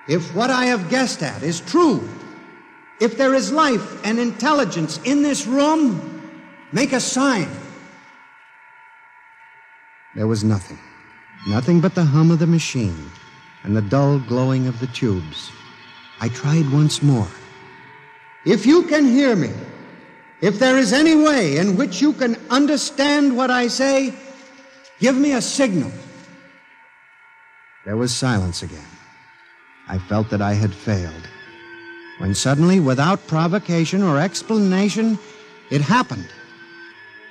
if 0.10 0.36
what 0.36 0.50
I 0.50 0.66
have 0.66 0.90
guessed 0.90 1.24
at 1.24 1.42
is 1.42 1.62
true, 1.62 2.08
if 3.00 3.18
there 3.18 3.34
is 3.34 3.52
life 3.52 4.06
and 4.06 4.20
intelligence 4.20 5.00
in 5.06 5.24
this 5.24 5.48
room, 5.48 6.22
make 6.74 6.92
a 6.92 7.00
sign. 7.00 7.48
There 10.20 10.28
was 10.28 10.44
nothing. 10.44 10.78
Nothing 11.48 11.80
but 11.80 11.96
the 11.96 12.04
hum 12.04 12.30
of 12.30 12.40
the 12.40 12.46
machine 12.46 13.10
and 13.64 13.74
the 13.74 13.82
dull 13.82 14.20
glowing 14.20 14.68
of 14.68 14.78
the 14.82 14.88
tubes. 14.88 15.50
I 16.20 16.28
tried 16.28 16.70
once 16.74 17.02
more. 17.02 17.30
If 18.46 18.66
you 18.66 18.84
can 18.84 19.06
hear 19.06 19.34
me, 19.38 19.52
if 20.42 20.60
there 20.60 20.78
is 20.78 20.92
any 20.92 21.16
way 21.16 21.56
in 21.56 21.78
which 21.78 22.02
you 22.02 22.12
can 22.12 22.36
understand 22.50 23.38
what 23.38 23.50
I 23.50 23.70
say, 23.70 24.14
give 25.00 25.16
me 25.16 25.36
a 25.36 25.42
signal. 25.42 25.94
There 27.86 27.96
was 27.96 28.14
silence 28.14 28.62
again. 28.62 28.92
I 29.88 30.00
felt 30.00 30.30
that 30.32 30.42
I 30.42 30.52
had 30.54 30.74
failed. 30.74 31.30
When 32.18 32.36
suddenly, 32.36 32.82
without 32.82 33.26
provocation 33.28 34.04
or 34.04 34.20
explanation, 34.20 35.18
it 35.72 35.80
happened. 35.80 36.28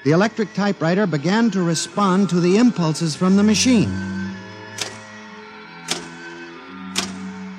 The 0.05 0.13
electric 0.13 0.55
typewriter 0.55 1.07
began 1.07 1.51
to 1.51 1.63
respond 1.63 2.31
to 2.31 2.41
the 2.41 2.57
impulses 2.57 3.17
from 3.17 3.37
the 3.37 3.43
machine. 3.43 3.91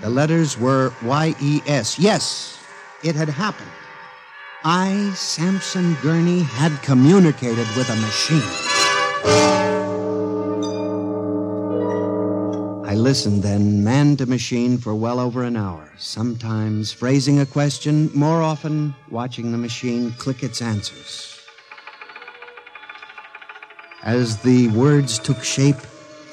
The 0.01 0.09
letters 0.09 0.57
were 0.57 0.93
Y-E-S. 1.03 1.99
Yes, 1.99 2.63
it 3.03 3.15
had 3.15 3.27
happened. 3.27 3.69
I, 4.63 5.11
Samson 5.15 5.95
Gurney, 6.01 6.39
had 6.39 6.71
communicated 6.81 7.67
with 7.75 7.89
a 7.89 7.95
machine. 7.97 8.41
I 12.85 12.95
listened 12.95 13.43
then, 13.43 13.83
man 13.83 14.15
to 14.17 14.25
machine, 14.25 14.77
for 14.77 14.95
well 14.95 15.19
over 15.19 15.43
an 15.43 15.57
hour, 15.57 15.91
sometimes 15.97 16.93
phrasing 16.93 17.39
a 17.39 17.45
question, 17.45 18.09
more 18.15 18.41
often 18.41 18.95
watching 19.09 19.51
the 19.51 19.57
machine 19.57 20.11
click 20.13 20.41
its 20.41 20.61
answers. 20.61 21.28
As 24.03 24.37
the 24.37 24.69
words 24.69 25.19
took 25.19 25.43
shape, 25.43 25.75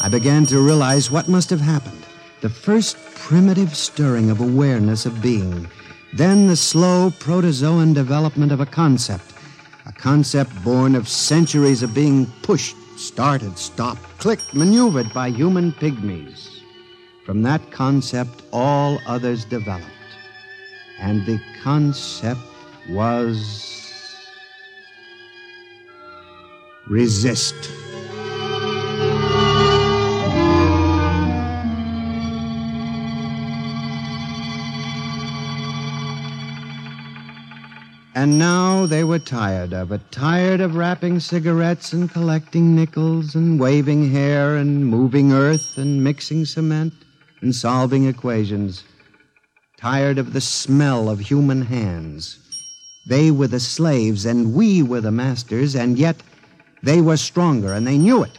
I 0.00 0.08
began 0.08 0.46
to 0.46 0.60
realize 0.60 1.10
what 1.10 1.28
must 1.28 1.50
have 1.50 1.60
happened. 1.60 2.06
The 2.40 2.48
first 2.48 2.96
primitive 3.14 3.74
stirring 3.74 4.30
of 4.30 4.40
awareness 4.40 5.04
of 5.04 5.20
being, 5.20 5.68
then 6.12 6.46
the 6.46 6.56
slow 6.56 7.10
protozoan 7.10 7.92
development 7.92 8.52
of 8.52 8.60
a 8.60 8.66
concept, 8.66 9.34
a 9.84 9.92
concept 9.92 10.52
born 10.62 10.94
of 10.94 11.08
centuries 11.08 11.82
of 11.82 11.92
being 11.92 12.26
pushed, 12.42 12.76
started, 12.96 13.58
stopped, 13.58 14.02
clicked, 14.18 14.54
maneuvered 14.54 15.12
by 15.12 15.30
human 15.30 15.72
pygmies. 15.72 16.60
From 17.24 17.42
that 17.42 17.72
concept, 17.72 18.42
all 18.52 19.00
others 19.08 19.44
developed. 19.44 19.90
And 21.00 21.26
the 21.26 21.40
concept 21.64 22.40
was 22.88 23.85
resist. 26.88 27.54
And 38.14 38.38
now 38.38 38.86
they 38.86 39.04
were 39.04 39.18
tired 39.18 39.74
of 39.74 39.92
it, 39.92 40.00
tired 40.10 40.60
of 40.60 40.74
wrapping 40.74 41.20
cigarettes 41.20 41.92
and 41.92 42.10
collecting 42.10 42.74
nickels 42.74 43.34
and 43.34 43.60
waving 43.60 44.10
hair 44.10 44.56
and 44.56 44.86
moving 44.86 45.32
earth 45.32 45.76
and 45.76 46.02
mixing 46.02 46.46
cement 46.46 46.94
and 47.42 47.54
solving 47.54 48.06
equations. 48.06 48.84
Tired 49.76 50.16
of 50.16 50.32
the 50.32 50.40
smell 50.40 51.10
of 51.10 51.18
human 51.18 51.60
hands. 51.60 52.38
They 53.06 53.30
were 53.30 53.48
the 53.48 53.60
slaves 53.60 54.24
and 54.24 54.54
we 54.54 54.82
were 54.82 55.02
the 55.02 55.12
masters, 55.12 55.76
and 55.76 55.98
yet 55.98 56.16
they 56.82 57.00
were 57.00 57.16
stronger 57.16 57.72
and 57.72 57.86
they 57.86 57.98
knew 57.98 58.22
it. 58.22 58.38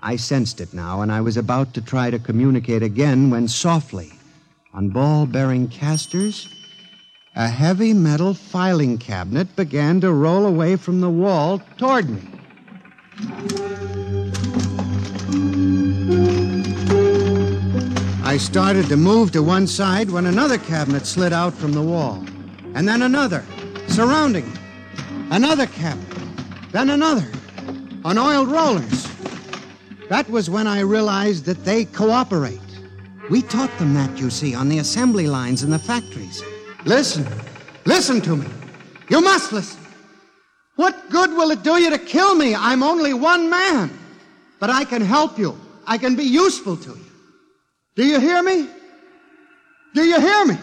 I 0.00 0.16
sensed 0.16 0.60
it 0.60 0.74
now, 0.74 1.00
and 1.00 1.10
I 1.10 1.20
was 1.20 1.36
about 1.36 1.74
to 1.74 1.80
try 1.80 2.10
to 2.10 2.18
communicate 2.18 2.82
again 2.82 3.30
when 3.30 3.48
softly, 3.48 4.12
on 4.74 4.90
ball 4.90 5.26
bearing 5.26 5.68
casters, 5.68 6.48
a 7.34 7.48
heavy 7.48 7.92
metal 7.92 8.34
filing 8.34 8.98
cabinet 8.98 9.56
began 9.56 10.00
to 10.02 10.12
roll 10.12 10.46
away 10.46 10.76
from 10.76 11.00
the 11.00 11.10
wall 11.10 11.60
toward 11.76 12.08
me. 12.08 12.22
I 18.22 18.38
started 18.38 18.86
to 18.88 18.96
move 18.96 19.32
to 19.32 19.42
one 19.42 19.66
side 19.66 20.10
when 20.10 20.26
another 20.26 20.58
cabinet 20.58 21.06
slid 21.06 21.32
out 21.32 21.54
from 21.54 21.72
the 21.72 21.82
wall. 21.82 22.22
And 22.74 22.86
then 22.86 23.02
another, 23.02 23.42
surrounding. 23.88 24.50
Another 25.30 25.66
cabinet. 25.66 26.05
Then 26.76 26.90
another. 26.90 27.26
On 28.04 28.18
oiled 28.18 28.48
rollers. 28.48 29.08
That 30.10 30.28
was 30.28 30.50
when 30.50 30.66
I 30.66 30.80
realized 30.80 31.46
that 31.46 31.64
they 31.64 31.86
cooperate. 31.86 32.60
We 33.30 33.40
taught 33.40 33.70
them 33.78 33.94
that, 33.94 34.18
you 34.18 34.28
see, 34.28 34.54
on 34.54 34.68
the 34.68 34.80
assembly 34.80 35.26
lines 35.26 35.62
in 35.62 35.70
the 35.70 35.78
factories. 35.78 36.42
Listen. 36.84 37.26
Listen 37.86 38.20
to 38.20 38.36
me. 38.36 38.46
You 39.08 39.22
must 39.22 39.54
listen. 39.54 39.80
What 40.74 41.08
good 41.08 41.30
will 41.30 41.50
it 41.50 41.62
do 41.62 41.80
you 41.80 41.88
to 41.88 41.98
kill 41.98 42.34
me? 42.34 42.54
I'm 42.54 42.82
only 42.82 43.14
one 43.14 43.48
man. 43.48 43.90
But 44.60 44.68
I 44.68 44.84
can 44.84 45.00
help 45.00 45.38
you. 45.38 45.58
I 45.86 45.96
can 45.96 46.14
be 46.14 46.24
useful 46.24 46.76
to 46.76 46.90
you. 46.90 47.10
Do 47.94 48.04
you 48.04 48.20
hear 48.20 48.42
me? 48.42 48.68
Do 49.94 50.04
you 50.04 50.20
hear 50.20 50.44
me? 50.44 50.58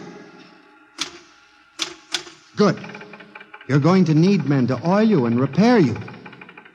Good. 2.54 2.93
You're 3.66 3.80
going 3.80 4.04
to 4.06 4.14
need 4.14 4.44
men 4.44 4.66
to 4.68 4.88
oil 4.88 5.02
you 5.02 5.26
and 5.26 5.40
repair 5.40 5.78
you. 5.78 5.96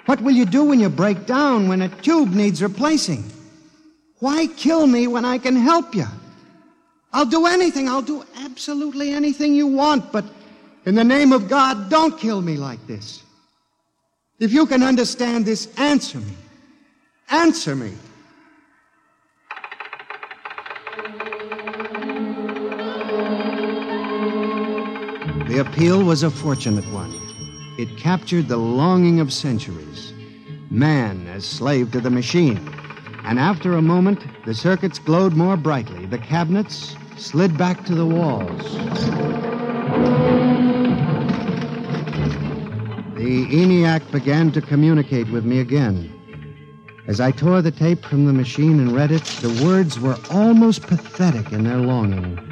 What 0.05 0.22
will 0.22 0.34
you 0.34 0.46
do 0.46 0.63
when 0.63 0.79
you 0.79 0.89
break 0.89 1.25
down, 1.25 1.67
when 1.67 1.84
a 1.84 1.89
tube 2.01 2.31
needs 2.34 2.63
replacing? 2.63 3.24
Why 4.19 4.48
kill 4.48 4.88
me 4.88 5.08
when 5.08 5.24
I 5.24 5.38
can 5.38 5.55
help 5.55 5.93
you? 5.93 6.08
I'll 7.13 7.25
do 7.25 7.46
anything. 7.46 7.88
I'll 7.88 8.01
do 8.01 8.24
absolutely 8.38 9.12
anything 9.12 9.53
you 9.53 9.67
want, 9.67 10.12
but 10.12 10.25
in 10.86 10.96
the 10.96 11.03
name 11.03 11.31
of 11.31 11.48
God, 11.48 11.89
don't 11.89 12.19
kill 12.19 12.41
me 12.41 12.58
like 12.58 12.86
this. 12.88 13.24
If 14.39 14.51
you 14.51 14.65
can 14.65 14.84
understand 14.84 15.46
this, 15.46 15.67
answer 15.77 16.19
me. 16.19 16.34
Answer 17.29 17.75
me. 17.75 17.93
The 25.59 25.67
appeal 25.67 26.05
was 26.05 26.23
a 26.23 26.31
fortunate 26.31 26.89
one. 26.89 27.13
It 27.77 27.97
captured 27.97 28.47
the 28.47 28.55
longing 28.55 29.19
of 29.19 29.33
centuries 29.33 30.13
man 30.69 31.27
as 31.27 31.43
slave 31.43 31.91
to 31.91 31.99
the 31.99 32.09
machine. 32.09 32.73
And 33.25 33.37
after 33.37 33.73
a 33.73 33.81
moment, 33.81 34.25
the 34.45 34.53
circuits 34.53 34.99
glowed 34.99 35.33
more 35.33 35.57
brightly. 35.57 36.05
The 36.05 36.17
cabinets 36.17 36.95
slid 37.17 37.57
back 37.57 37.83
to 37.87 37.93
the 37.93 38.05
walls. 38.05 38.71
The 43.17 43.45
ENIAC 43.51 44.09
began 44.13 44.53
to 44.53 44.61
communicate 44.61 45.29
with 45.29 45.43
me 45.43 45.59
again. 45.59 46.09
As 47.05 47.19
I 47.19 47.31
tore 47.31 47.61
the 47.61 47.69
tape 47.69 48.05
from 48.05 48.25
the 48.25 48.31
machine 48.31 48.79
and 48.79 48.95
read 48.95 49.11
it, 49.11 49.23
the 49.41 49.49
words 49.65 49.99
were 49.99 50.15
almost 50.31 50.83
pathetic 50.83 51.51
in 51.51 51.65
their 51.65 51.79
longing, 51.79 52.48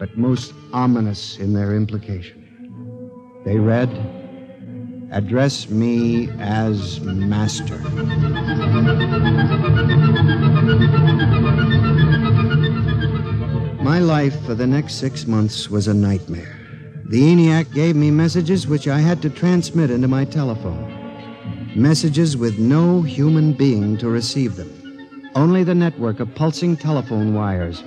but 0.00 0.16
most 0.16 0.54
ominous 0.72 1.38
in 1.38 1.52
their 1.52 1.76
implication. 1.76 2.38
They 3.44 3.58
read, 3.58 3.90
Address 5.12 5.68
me 5.68 6.30
as 6.38 7.00
Master. 7.00 7.78
My 13.82 13.98
life 13.98 14.40
for 14.46 14.54
the 14.54 14.66
next 14.66 14.94
six 14.94 15.26
months 15.26 15.68
was 15.68 15.86
a 15.86 15.94
nightmare. 15.94 16.56
The 17.06 17.20
ENIAC 17.20 17.74
gave 17.74 17.94
me 17.94 18.10
messages 18.10 18.66
which 18.66 18.88
I 18.88 19.00
had 19.00 19.20
to 19.22 19.28
transmit 19.28 19.90
into 19.90 20.08
my 20.08 20.24
telephone. 20.24 20.96
Messages 21.76 22.38
with 22.38 22.58
no 22.58 23.02
human 23.02 23.52
being 23.52 23.98
to 23.98 24.08
receive 24.08 24.56
them. 24.56 24.70
Only 25.34 25.62
the 25.62 25.74
network 25.74 26.20
of 26.20 26.34
pulsing 26.34 26.76
telephone 26.76 27.34
wires, 27.34 27.82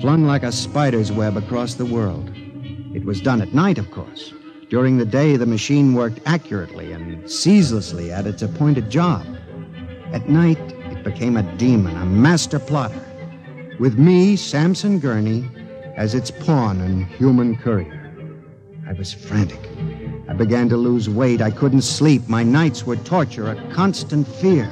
flung 0.00 0.24
like 0.24 0.44
a 0.44 0.52
spider's 0.52 1.10
web 1.10 1.36
across 1.36 1.74
the 1.74 1.84
world. 1.84 2.30
It 2.94 3.04
was 3.04 3.20
done 3.20 3.42
at 3.42 3.52
night, 3.52 3.78
of 3.78 3.90
course. 3.90 4.32
During 4.70 4.96
the 4.96 5.04
day, 5.04 5.36
the 5.36 5.46
machine 5.46 5.94
worked 5.94 6.20
accurately 6.24 6.92
and 6.92 7.28
ceaselessly 7.28 8.12
at 8.12 8.26
its 8.26 8.42
appointed 8.42 8.90
job. 8.90 9.26
At 10.12 10.28
night, 10.28 10.58
it 10.90 11.02
became 11.02 11.36
a 11.36 11.56
demon, 11.56 11.96
a 11.96 12.04
master 12.04 12.58
plotter, 12.58 13.04
with 13.80 13.98
me, 13.98 14.36
Samson 14.36 15.00
Gurney, 15.00 15.48
as 15.96 16.14
its 16.14 16.30
pawn 16.30 16.80
and 16.80 17.06
human 17.06 17.56
courier. 17.56 17.94
I 18.88 18.92
was 18.92 19.12
frantic. 19.12 19.68
I 20.28 20.32
began 20.32 20.68
to 20.68 20.76
lose 20.76 21.08
weight. 21.08 21.42
I 21.42 21.50
couldn't 21.50 21.82
sleep. 21.82 22.28
My 22.28 22.42
nights 22.42 22.86
were 22.86 22.96
torture, 22.96 23.50
a 23.50 23.72
constant 23.72 24.28
fear. 24.28 24.68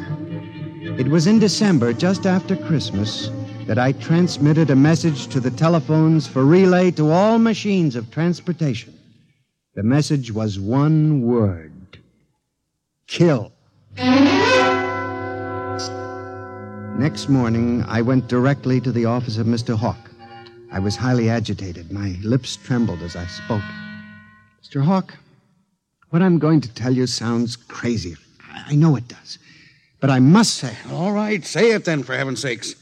It 0.99 1.09
was 1.09 1.27
in 1.27 1.39
December, 1.39 1.93
just 1.93 2.27
after 2.27 2.57
Christmas, 2.57 3.29
that 3.67 3.79
I 3.79 3.93
transmitted 3.93 4.71
a 4.71 4.77
message 4.77 5.27
to 5.29 5.41
the 5.41 5.51
telephones 5.51 6.27
for 6.29 6.45
relay 6.45 6.93
to 6.93 7.11
all 7.11 7.39
machines 7.41 7.97
of 7.97 8.11
transportation. 8.13 8.95
The 9.75 9.83
message 9.83 10.31
was 10.31 10.59
one 10.59 11.23
word 11.23 11.73
kill. 13.09 13.53
Next 16.97 17.29
morning, 17.29 17.85
I 17.89 18.03
went 18.03 18.29
directly 18.29 18.81
to 18.81 18.93
the 18.93 19.05
office 19.05 19.37
of 19.37 19.47
Mr. 19.47 19.77
Hawk. 19.77 20.11
I 20.73 20.79
was 20.79 20.97
highly 20.97 21.29
agitated. 21.29 21.91
My 21.91 22.17
lips 22.23 22.57
trembled 22.57 23.03
as 23.03 23.17
I 23.17 23.27
spoke. 23.27 23.63
Mr. 24.63 24.83
Hawk, 24.83 25.15
what 26.11 26.23
I'm 26.23 26.39
going 26.39 26.61
to 26.61 26.73
tell 26.73 26.93
you 26.93 27.07
sounds 27.07 27.57
crazy. 27.57 28.17
I 28.67 28.77
know 28.77 28.97
it 28.97 29.09
does. 29.09 29.39
But 30.01 30.11
I 30.11 30.21
must 30.21 30.55
say. 30.55 30.77
All 30.91 31.13
right, 31.13 31.45
say 31.45 31.73
it 31.73 31.85
then, 31.85 32.03
for 32.03 32.17
heaven's 32.17 32.41
sakes. 32.41 32.77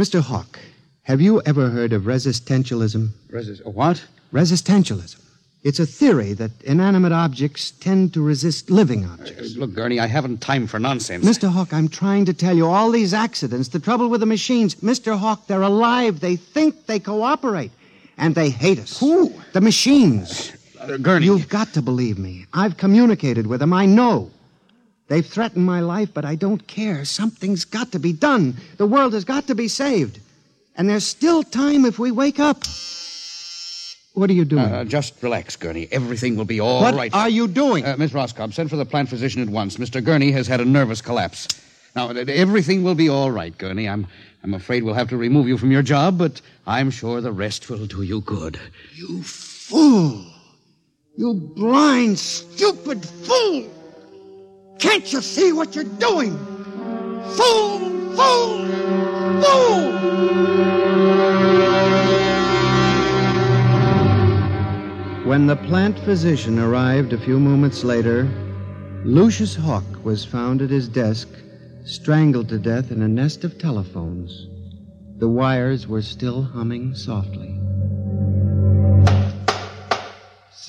Mr. 0.00 0.22
Hawk, 0.22 0.58
have 1.02 1.20
you 1.20 1.42
ever 1.44 1.68
heard 1.68 1.92
of 1.92 2.04
resistentialism? 2.04 3.10
Resist. 3.28 3.66
What? 3.66 4.02
Resistentialism. 4.32 5.20
It's 5.62 5.78
a 5.78 5.84
theory 5.84 6.32
that 6.32 6.52
inanimate 6.64 7.12
objects 7.12 7.70
tend 7.72 8.14
to 8.14 8.22
resist 8.22 8.70
living 8.70 9.04
objects. 9.04 9.56
Look, 9.56 9.74
Gurney, 9.74 10.00
I 10.00 10.06
haven't 10.06 10.40
time 10.40 10.66
for 10.66 10.78
nonsense. 10.78 11.26
Mr. 11.26 11.50
Hawk, 11.50 11.74
I'm 11.74 11.88
trying 11.88 12.24
to 12.24 12.32
tell 12.32 12.56
you 12.56 12.66
all 12.66 12.90
these 12.90 13.12
accidents, 13.12 13.68
the 13.68 13.78
trouble 13.78 14.08
with 14.08 14.20
the 14.20 14.26
machines. 14.26 14.76
Mr. 14.76 15.18
Hawk, 15.18 15.46
they're 15.48 15.60
alive. 15.60 16.20
They 16.20 16.36
think 16.36 16.86
they 16.86 16.98
cooperate. 16.98 17.70
And 18.16 18.34
they 18.34 18.48
hate 18.48 18.78
us. 18.78 18.98
Who? 19.00 19.34
The 19.52 19.60
machines. 19.60 20.50
Uh, 20.80 20.96
Gurney. 20.96 21.26
You've 21.26 21.50
got 21.50 21.74
to 21.74 21.82
believe 21.82 22.18
me. 22.18 22.46
I've 22.54 22.78
communicated 22.78 23.46
with 23.46 23.60
them. 23.60 23.74
I 23.74 23.84
know. 23.84 24.30
They've 25.10 25.26
threatened 25.26 25.66
my 25.66 25.80
life, 25.80 26.14
but 26.14 26.24
I 26.24 26.36
don't 26.36 26.64
care. 26.68 27.04
Something's 27.04 27.64
got 27.64 27.90
to 27.90 27.98
be 27.98 28.12
done. 28.12 28.56
The 28.76 28.86
world 28.86 29.12
has 29.14 29.24
got 29.24 29.48
to 29.48 29.56
be 29.56 29.66
saved. 29.66 30.20
And 30.76 30.88
there's 30.88 31.04
still 31.04 31.42
time 31.42 31.84
if 31.84 31.98
we 31.98 32.12
wake 32.12 32.38
up. 32.38 32.62
What 34.14 34.30
are 34.30 34.34
you 34.34 34.44
doing? 34.44 34.66
Uh, 34.66 34.84
just 34.84 35.20
relax, 35.20 35.56
Gurney. 35.56 35.88
Everything 35.90 36.36
will 36.36 36.44
be 36.44 36.60
all 36.60 36.80
what 36.80 36.94
right. 36.94 37.12
are 37.12 37.28
you 37.28 37.48
doing? 37.48 37.84
Uh, 37.84 37.96
Miss 37.98 38.12
Roscoe, 38.14 38.50
send 38.50 38.70
for 38.70 38.76
the 38.76 38.84
plant 38.84 39.08
physician 39.08 39.42
at 39.42 39.48
once. 39.48 39.78
Mr. 39.78 40.02
Gurney 40.02 40.30
has 40.30 40.46
had 40.46 40.60
a 40.60 40.64
nervous 40.64 41.02
collapse. 41.02 41.48
Now, 41.96 42.10
uh, 42.10 42.24
everything 42.28 42.84
will 42.84 42.94
be 42.94 43.08
all 43.08 43.32
right, 43.32 43.56
Gurney. 43.58 43.88
I'm, 43.88 44.06
I'm 44.44 44.54
afraid 44.54 44.84
we'll 44.84 44.94
have 44.94 45.08
to 45.08 45.16
remove 45.16 45.48
you 45.48 45.58
from 45.58 45.72
your 45.72 45.82
job, 45.82 46.18
but 46.18 46.40
I'm 46.68 46.88
sure 46.92 47.20
the 47.20 47.32
rest 47.32 47.68
will 47.68 47.86
do 47.86 48.02
you 48.02 48.20
good. 48.20 48.60
you 48.94 49.24
fool! 49.24 50.24
You 51.16 51.34
blind, 51.34 52.16
stupid 52.16 53.04
fool! 53.04 53.79
Can't 54.80 55.12
you 55.12 55.20
see 55.20 55.52
what 55.52 55.74
you're 55.74 55.84
doing? 55.84 56.38
Fool! 57.36 57.80
Fool! 58.16 58.66
Fool! 59.42 59.92
When 65.26 65.46
the 65.46 65.56
plant 65.68 65.98
physician 65.98 66.58
arrived 66.58 67.12
a 67.12 67.20
few 67.20 67.38
moments 67.38 67.84
later, 67.84 68.26
Lucius 69.04 69.54
Hawk 69.54 69.84
was 70.02 70.24
found 70.24 70.62
at 70.62 70.70
his 70.70 70.88
desk, 70.88 71.28
strangled 71.84 72.48
to 72.48 72.58
death 72.58 72.90
in 72.90 73.02
a 73.02 73.08
nest 73.08 73.44
of 73.44 73.58
telephones. 73.58 74.48
The 75.18 75.28
wires 75.28 75.86
were 75.86 76.00
still 76.00 76.42
humming 76.42 76.94
softly. 76.94 77.60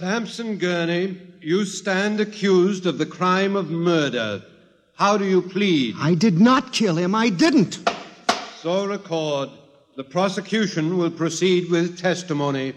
Samson 0.02 0.58
Gurney, 0.58 1.16
you 1.42 1.64
stand 1.64 2.20
accused 2.20 2.88
of 2.88 2.98
the 2.98 3.06
crime 3.06 3.56
of 3.56 3.70
murder. 3.70 4.42
How 4.96 5.16
do 5.16 5.26
you 5.26 5.44
plead? 5.44 5.94
I 6.00 6.16
did 6.16 6.40
not 6.40 6.74
kill 6.74 6.96
him. 6.96 7.14
I 7.14 7.30
didn't. 7.30 7.88
So 8.56 8.88
record. 8.88 9.52
The 9.98 10.04
prosecution 10.04 10.98
will 10.98 11.12
proceed 11.12 11.70
with 11.70 12.00
testimony. 12.00 12.74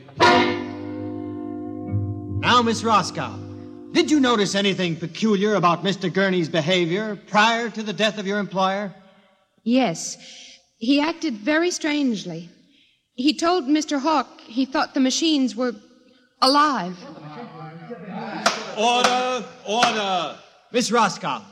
Now, 2.43 2.61
Miss 2.61 2.85
Roscoe, 2.85 3.39
did 3.93 4.11
you 4.11 4.21
notice 4.21 4.55
anything 4.55 4.95
peculiar 4.95 5.55
about 5.55 5.83
Mr. 5.83 6.13
Gurney's 6.13 6.51
behavior 6.51 7.19
prior 7.29 7.71
to 7.71 7.83
the 7.83 7.95
death 7.95 8.19
of 8.19 8.27
your 8.27 8.39
employer? 8.39 8.95
Yes. 9.63 10.19
He 10.77 11.01
acted 11.01 11.39
very 11.39 11.71
strangely. 11.71 12.51
He 13.15 13.33
told 13.33 13.65
Mr. 13.65 13.99
Hawk 13.99 14.43
he 14.43 14.67
thought 14.67 14.93
the 14.93 15.01
machines 15.01 15.57
were 15.57 15.73
alive. 16.43 16.97
Order! 18.77 19.45
Order! 19.67 20.39
Miss 20.73 20.91
Roscoe, 20.91 21.43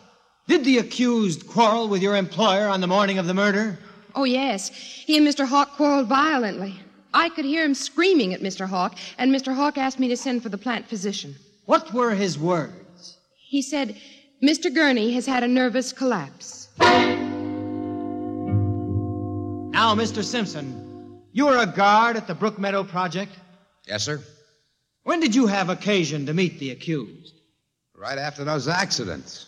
did 0.49 0.65
the 0.65 0.79
accused 0.79 1.47
quarrel 1.47 1.89
with 1.89 2.03
your 2.03 2.17
employer 2.17 2.69
on 2.69 2.81
the 2.81 2.87
morning 2.87 3.19
of 3.19 3.27
the 3.27 3.35
murder? 3.35 3.79
Oh, 4.15 4.25
yes. 4.25 4.69
He 4.69 5.17
and 5.17 5.27
Mr. 5.27 5.47
Hawk 5.47 5.77
quarreled 5.77 6.09
violently. 6.09 6.79
I 7.15 7.29
could 7.29 7.45
hear 7.45 7.65
him 7.65 7.75
screaming 7.75 8.35
at 8.35 8.41
Mr. 8.41 8.67
Hawk, 8.67 8.97
and 9.19 9.35
Mr. 9.35 9.55
Hawk 9.55 9.79
asked 9.79 10.01
me 10.01 10.09
to 10.09 10.17
send 10.17 10.43
for 10.43 10.49
the 10.49 10.59
plant 10.59 10.87
physician. 10.89 11.35
What 11.67 11.93
were 11.93 12.11
his 12.15 12.39
words? 12.39 13.19
He 13.37 13.63
said, 13.63 13.97
Mr. 14.43 14.75
Gurney 14.75 15.13
has 15.13 15.27
had 15.27 15.45
a 15.45 15.49
nervous 15.49 15.93
collapse. 15.93 16.69
Now, 19.71 19.95
Mr. 19.95 20.25
Simpson, 20.25 21.21
you 21.33 21.47
were 21.47 21.59
a 21.59 21.67
guard 21.67 22.17
at 22.17 22.27
the 22.27 22.35
Brook 22.35 22.59
Meadow 22.59 22.83
Project. 22.85 23.33
Yes, 23.87 24.05
sir. 24.05 24.21
When 25.05 25.19
did 25.19 25.35
you 25.35 25.49
have 25.49 25.69
occasion 25.69 26.27
to 26.27 26.35
meet 26.35 26.61
the 26.61 26.71
accused? 26.71 27.35
Right 27.95 28.19
after 28.19 28.45
those 28.45 28.69
accidents. 28.69 29.47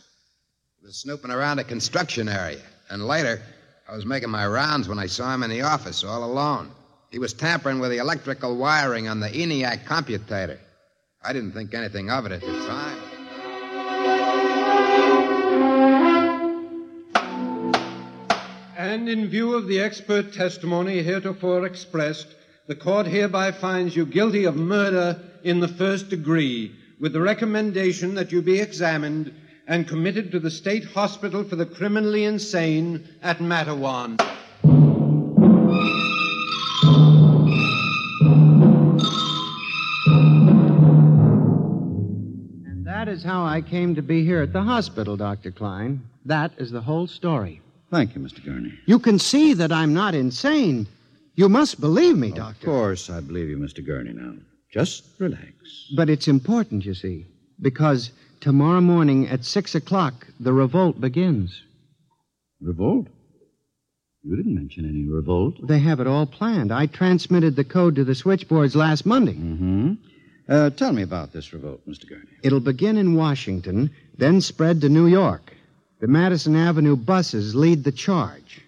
I 0.82 0.86
was 0.86 0.96
snooping 0.96 1.30
around 1.30 1.60
a 1.60 1.64
construction 1.64 2.28
area. 2.28 2.62
And 2.90 3.06
later, 3.06 3.40
I 3.88 3.94
was 3.94 4.04
making 4.04 4.30
my 4.30 4.46
rounds 4.46 4.88
when 4.88 4.98
I 4.98 5.06
saw 5.06 5.32
him 5.32 5.44
in 5.44 5.50
the 5.50 5.62
office 5.62 6.02
all 6.02 6.24
alone. 6.24 6.72
He 7.10 7.20
was 7.20 7.32
tampering 7.32 7.78
with 7.78 7.90
the 7.90 7.98
electrical 7.98 8.56
wiring 8.56 9.06
on 9.06 9.20
the 9.20 9.28
ENIAC 9.28 9.84
computator. 9.84 10.58
I 11.22 11.32
didn't 11.32 11.52
think 11.52 11.72
anything 11.72 12.10
of 12.10 12.26
it 12.26 12.32
at 12.32 12.40
the 12.40 12.66
time. 12.66 12.98
And 18.76 19.08
in 19.08 19.28
view 19.28 19.54
of 19.54 19.68
the 19.68 19.80
expert 19.80 20.34
testimony 20.34 21.02
heretofore 21.02 21.64
expressed, 21.64 22.26
the 22.66 22.74
court 22.74 23.06
hereby 23.06 23.52
finds 23.52 23.94
you 23.94 24.04
guilty 24.04 24.44
of 24.44 24.56
murder 24.56 25.20
in 25.44 25.60
the 25.60 25.68
first 25.68 26.08
degree, 26.08 26.74
with 26.98 27.12
the 27.12 27.20
recommendation 27.20 28.14
that 28.14 28.32
you 28.32 28.40
be 28.40 28.58
examined 28.58 29.32
and 29.66 29.86
committed 29.86 30.32
to 30.32 30.40
the 30.40 30.50
State 30.50 30.84
Hospital 30.84 31.44
for 31.44 31.56
the 31.56 31.66
Criminally 31.66 32.24
Insane 32.24 33.06
at 33.22 33.38
Matawan. 33.38 34.18
And 42.66 42.86
that 42.86 43.08
is 43.08 43.22
how 43.22 43.44
I 43.44 43.60
came 43.60 43.94
to 43.94 44.02
be 44.02 44.24
here 44.24 44.40
at 44.40 44.54
the 44.54 44.62
hospital, 44.62 45.16
Dr. 45.16 45.50
Klein. 45.50 46.02
That 46.24 46.52
is 46.56 46.70
the 46.70 46.80
whole 46.80 47.06
story. 47.06 47.60
Thank 47.90 48.14
you, 48.14 48.22
Mr. 48.22 48.42
Gurney. 48.42 48.72
You 48.86 48.98
can 48.98 49.18
see 49.18 49.52
that 49.54 49.70
I'm 49.70 49.92
not 49.92 50.14
insane. 50.14 50.86
You 51.34 51.50
must 51.50 51.80
believe 51.80 52.16
me, 52.16 52.30
Doctor. 52.30 52.66
Of 52.66 52.74
course, 52.74 53.10
I 53.10 53.20
believe 53.20 53.50
you, 53.50 53.58
Mr. 53.58 53.84
Gurney, 53.84 54.14
now. 54.14 54.34
Just 54.74 55.04
relax. 55.20 55.54
But 55.94 56.10
it's 56.10 56.26
important, 56.26 56.84
you 56.84 56.94
see, 56.94 57.26
because 57.60 58.10
tomorrow 58.40 58.80
morning 58.80 59.28
at 59.28 59.44
six 59.44 59.76
o'clock, 59.76 60.26
the 60.40 60.52
revolt 60.52 61.00
begins. 61.00 61.62
Revolt? 62.60 63.06
You 64.24 64.34
didn't 64.34 64.56
mention 64.56 64.88
any 64.88 65.04
revolt. 65.04 65.64
They 65.64 65.78
have 65.78 66.00
it 66.00 66.08
all 66.08 66.26
planned. 66.26 66.72
I 66.72 66.86
transmitted 66.86 67.54
the 67.54 67.62
code 67.62 67.94
to 67.94 68.04
the 68.04 68.16
switchboards 68.16 68.74
last 68.74 69.06
Monday. 69.06 69.34
Mm-hmm. 69.34 69.92
Uh, 70.48 70.70
tell 70.70 70.92
me 70.92 71.02
about 71.02 71.32
this 71.32 71.52
revolt, 71.52 71.86
Mr. 71.88 72.08
Gurney. 72.08 72.26
It'll 72.42 72.58
begin 72.58 72.96
in 72.96 73.14
Washington, 73.14 73.90
then 74.18 74.40
spread 74.40 74.80
to 74.80 74.88
New 74.88 75.06
York. 75.06 75.54
The 76.00 76.08
Madison 76.08 76.56
Avenue 76.56 76.96
buses 76.96 77.54
lead 77.54 77.84
the 77.84 77.92
charge. 77.92 78.63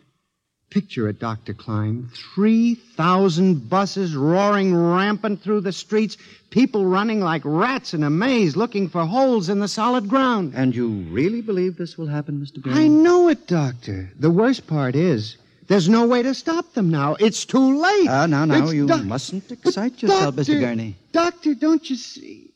Picture 0.70 1.08
it, 1.08 1.20
Dr. 1.20 1.54
Klein. 1.54 2.08
3,000 2.34 3.68
buses 3.68 4.14
roaring 4.16 4.74
rampant 4.74 5.40
through 5.40 5.60
the 5.60 5.72
streets, 5.72 6.16
people 6.50 6.84
running 6.84 7.20
like 7.20 7.42
rats 7.44 7.94
in 7.94 8.02
a 8.02 8.10
maze 8.10 8.56
looking 8.56 8.88
for 8.88 9.04
holes 9.06 9.48
in 9.48 9.60
the 9.60 9.68
solid 9.68 10.08
ground. 10.08 10.52
And 10.56 10.74
you 10.74 10.88
really 11.10 11.40
believe 11.40 11.76
this 11.76 11.96
will 11.96 12.08
happen, 12.08 12.40
Mr. 12.44 12.60
Gurney? 12.60 12.84
I 12.84 12.88
know 12.88 13.28
it, 13.28 13.46
Doctor. 13.46 14.10
The 14.18 14.30
worst 14.30 14.66
part 14.66 14.96
is, 14.96 15.36
there's 15.68 15.88
no 15.88 16.06
way 16.06 16.22
to 16.22 16.34
stop 16.34 16.72
them 16.74 16.90
now. 16.90 17.14
It's 17.20 17.44
too 17.44 17.80
late. 17.80 18.08
Ah, 18.08 18.26
now, 18.26 18.44
now, 18.44 18.64
It's 18.64 18.72
you 18.72 18.86
doc- 18.86 19.04
mustn't 19.04 19.48
But 19.48 19.58
excite 19.64 20.02
yourself, 20.02 20.34
doctor, 20.36 20.52
Mr. 20.52 20.60
Gurney. 20.60 20.96
Doctor, 21.12 21.54
don't 21.54 21.88
you 21.88 21.96
see? 21.96 22.50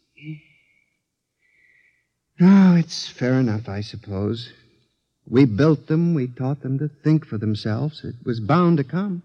Oh, 2.40 2.74
it's 2.76 3.06
fair 3.06 3.34
enough, 3.34 3.68
I 3.68 3.82
suppose. 3.82 4.50
We 5.30 5.44
built 5.44 5.86
them, 5.86 6.12
we 6.14 6.26
taught 6.26 6.60
them 6.60 6.80
to 6.80 6.88
think 6.88 7.24
for 7.24 7.38
themselves. 7.38 8.04
It 8.04 8.16
was 8.26 8.40
bound 8.40 8.78
to 8.78 8.84
come. 8.84 9.22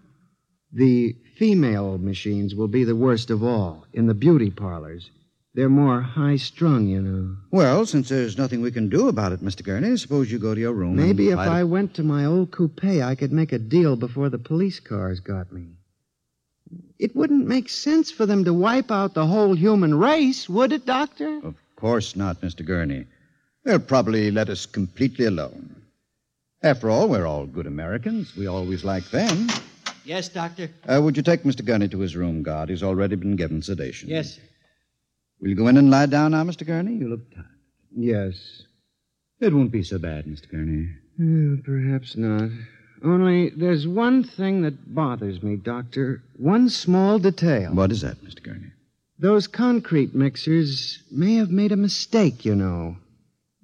The 0.72 1.16
female 1.36 1.98
machines 1.98 2.54
will 2.54 2.68
be 2.68 2.84
the 2.84 2.94
worst 2.94 3.30
of 3.30 3.42
all 3.42 3.84
in 3.92 4.06
the 4.06 4.14
beauty 4.14 4.50
parlors. 4.50 5.10
They're 5.54 5.68
more 5.68 6.02
high 6.02 6.36
strung, 6.36 6.86
you 6.86 7.00
know. 7.00 7.36
Well, 7.50 7.86
since 7.86 8.08
there's 8.08 8.38
nothing 8.38 8.60
we 8.60 8.70
can 8.70 8.88
do 8.88 9.08
about 9.08 9.32
it, 9.32 9.42
Mr. 9.42 9.64
Gurney, 9.64 9.96
suppose 9.96 10.30
you 10.30 10.38
go 10.38 10.54
to 10.54 10.60
your 10.60 10.74
room. 10.74 10.90
and 10.90 11.06
Maybe 11.08 11.30
if 11.30 11.38
I 11.38 11.64
went 11.64 11.94
to 11.94 12.02
my 12.02 12.24
old 12.24 12.52
coupe, 12.52 12.84
I 12.84 13.14
could 13.14 13.32
make 13.32 13.52
a 13.52 13.58
deal 13.58 13.96
before 13.96 14.28
the 14.28 14.38
police 14.38 14.78
cars 14.78 15.18
got 15.18 15.50
me. 15.50 15.68
It 16.98 17.16
wouldn't 17.16 17.48
make 17.48 17.68
sense 17.68 18.10
for 18.10 18.26
them 18.26 18.44
to 18.44 18.52
wipe 18.52 18.90
out 18.90 19.14
the 19.14 19.26
whole 19.26 19.54
human 19.54 19.94
race, 19.94 20.48
would 20.48 20.72
it, 20.72 20.86
Doctor? 20.86 21.40
Of 21.42 21.54
course 21.74 22.14
not, 22.14 22.42
Mr. 22.42 22.64
Gurney. 22.64 23.06
They'll 23.64 23.80
probably 23.80 24.30
let 24.30 24.50
us 24.50 24.66
completely 24.66 25.24
alone. 25.24 25.75
After 26.66 26.90
all, 26.90 27.08
we're 27.08 27.28
all 27.28 27.46
good 27.46 27.68
Americans. 27.68 28.34
We 28.36 28.48
always 28.48 28.84
like 28.84 29.08
them. 29.10 29.46
Yes, 30.04 30.28
Doctor. 30.28 30.68
Uh, 30.88 31.00
would 31.00 31.16
you 31.16 31.22
take 31.22 31.44
Mr. 31.44 31.64
Gurney 31.64 31.86
to 31.86 32.00
his 32.00 32.16
room, 32.16 32.42
guard? 32.42 32.70
He's 32.70 32.82
already 32.82 33.14
been 33.14 33.36
given 33.36 33.62
sedation. 33.62 34.08
Yes, 34.08 34.34
sir. 34.34 34.42
Will 35.40 35.50
you 35.50 35.54
go 35.54 35.68
in 35.68 35.76
and 35.76 35.92
lie 35.92 36.06
down 36.06 36.32
now, 36.32 36.42
Mr. 36.42 36.66
Gurney? 36.66 36.94
You 36.94 37.08
look 37.08 37.32
tired. 37.32 37.46
Yes. 37.96 38.62
It 39.38 39.54
won't 39.54 39.70
be 39.70 39.84
so 39.84 39.98
bad, 39.98 40.24
Mr. 40.24 40.50
Gurney. 40.50 40.88
Eh, 41.20 41.62
perhaps 41.64 42.16
not. 42.16 42.50
Only 43.04 43.50
there's 43.50 43.86
one 43.86 44.24
thing 44.24 44.62
that 44.62 44.92
bothers 44.92 45.44
me, 45.44 45.54
Doctor. 45.54 46.20
One 46.34 46.68
small 46.68 47.20
detail. 47.20 47.74
What 47.74 47.92
is 47.92 48.00
that, 48.00 48.24
Mr. 48.24 48.42
Gurney? 48.42 48.72
Those 49.20 49.46
concrete 49.46 50.16
mixers 50.16 51.00
may 51.12 51.36
have 51.36 51.50
made 51.50 51.70
a 51.70 51.76
mistake, 51.76 52.44
you 52.44 52.56
know. 52.56 52.96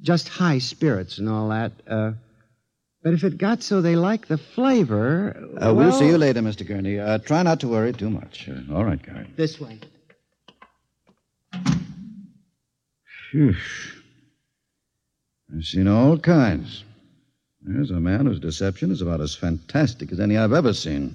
Just 0.00 0.28
high 0.28 0.58
spirits 0.58 1.18
and 1.18 1.28
all 1.28 1.48
that. 1.48 1.72
Uh, 1.88 2.12
but 3.02 3.12
if 3.14 3.24
it 3.24 3.38
got 3.38 3.62
so 3.62 3.80
they 3.80 3.96
like 3.96 4.26
the 4.28 4.38
flavor. 4.38 5.36
Uh, 5.36 5.56
well, 5.56 5.74
We'll 5.74 5.92
see 5.92 6.06
you 6.06 6.18
later, 6.18 6.40
Mr. 6.40 6.66
Gurney. 6.66 6.98
Uh, 6.98 7.18
try 7.18 7.42
not 7.42 7.60
to 7.60 7.68
worry 7.68 7.92
too 7.92 8.10
much. 8.10 8.48
Uh, 8.48 8.74
all 8.74 8.84
right, 8.84 9.02
guard. 9.02 9.28
This 9.36 9.60
way. 9.60 9.78
Phew. 13.30 13.54
I've 15.54 15.64
seen 15.64 15.88
all 15.88 16.18
kinds. 16.18 16.84
There's 17.62 17.90
a 17.90 18.00
man 18.00 18.26
whose 18.26 18.40
deception 18.40 18.90
is 18.90 19.02
about 19.02 19.20
as 19.20 19.34
fantastic 19.34 20.10
as 20.12 20.20
any 20.20 20.36
I've 20.36 20.52
ever 20.52 20.72
seen. 20.72 21.14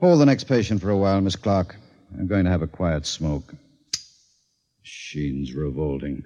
Hold 0.00 0.20
the 0.20 0.26
next 0.26 0.44
patient 0.44 0.80
for 0.80 0.90
a 0.90 0.96
while, 0.96 1.20
Miss 1.20 1.36
Clark. 1.36 1.76
I'm 2.18 2.26
going 2.26 2.44
to 2.44 2.50
have 2.50 2.62
a 2.62 2.66
quiet 2.66 3.06
smoke. 3.06 3.54
Machines 4.80 5.52
revolting. 5.54 6.24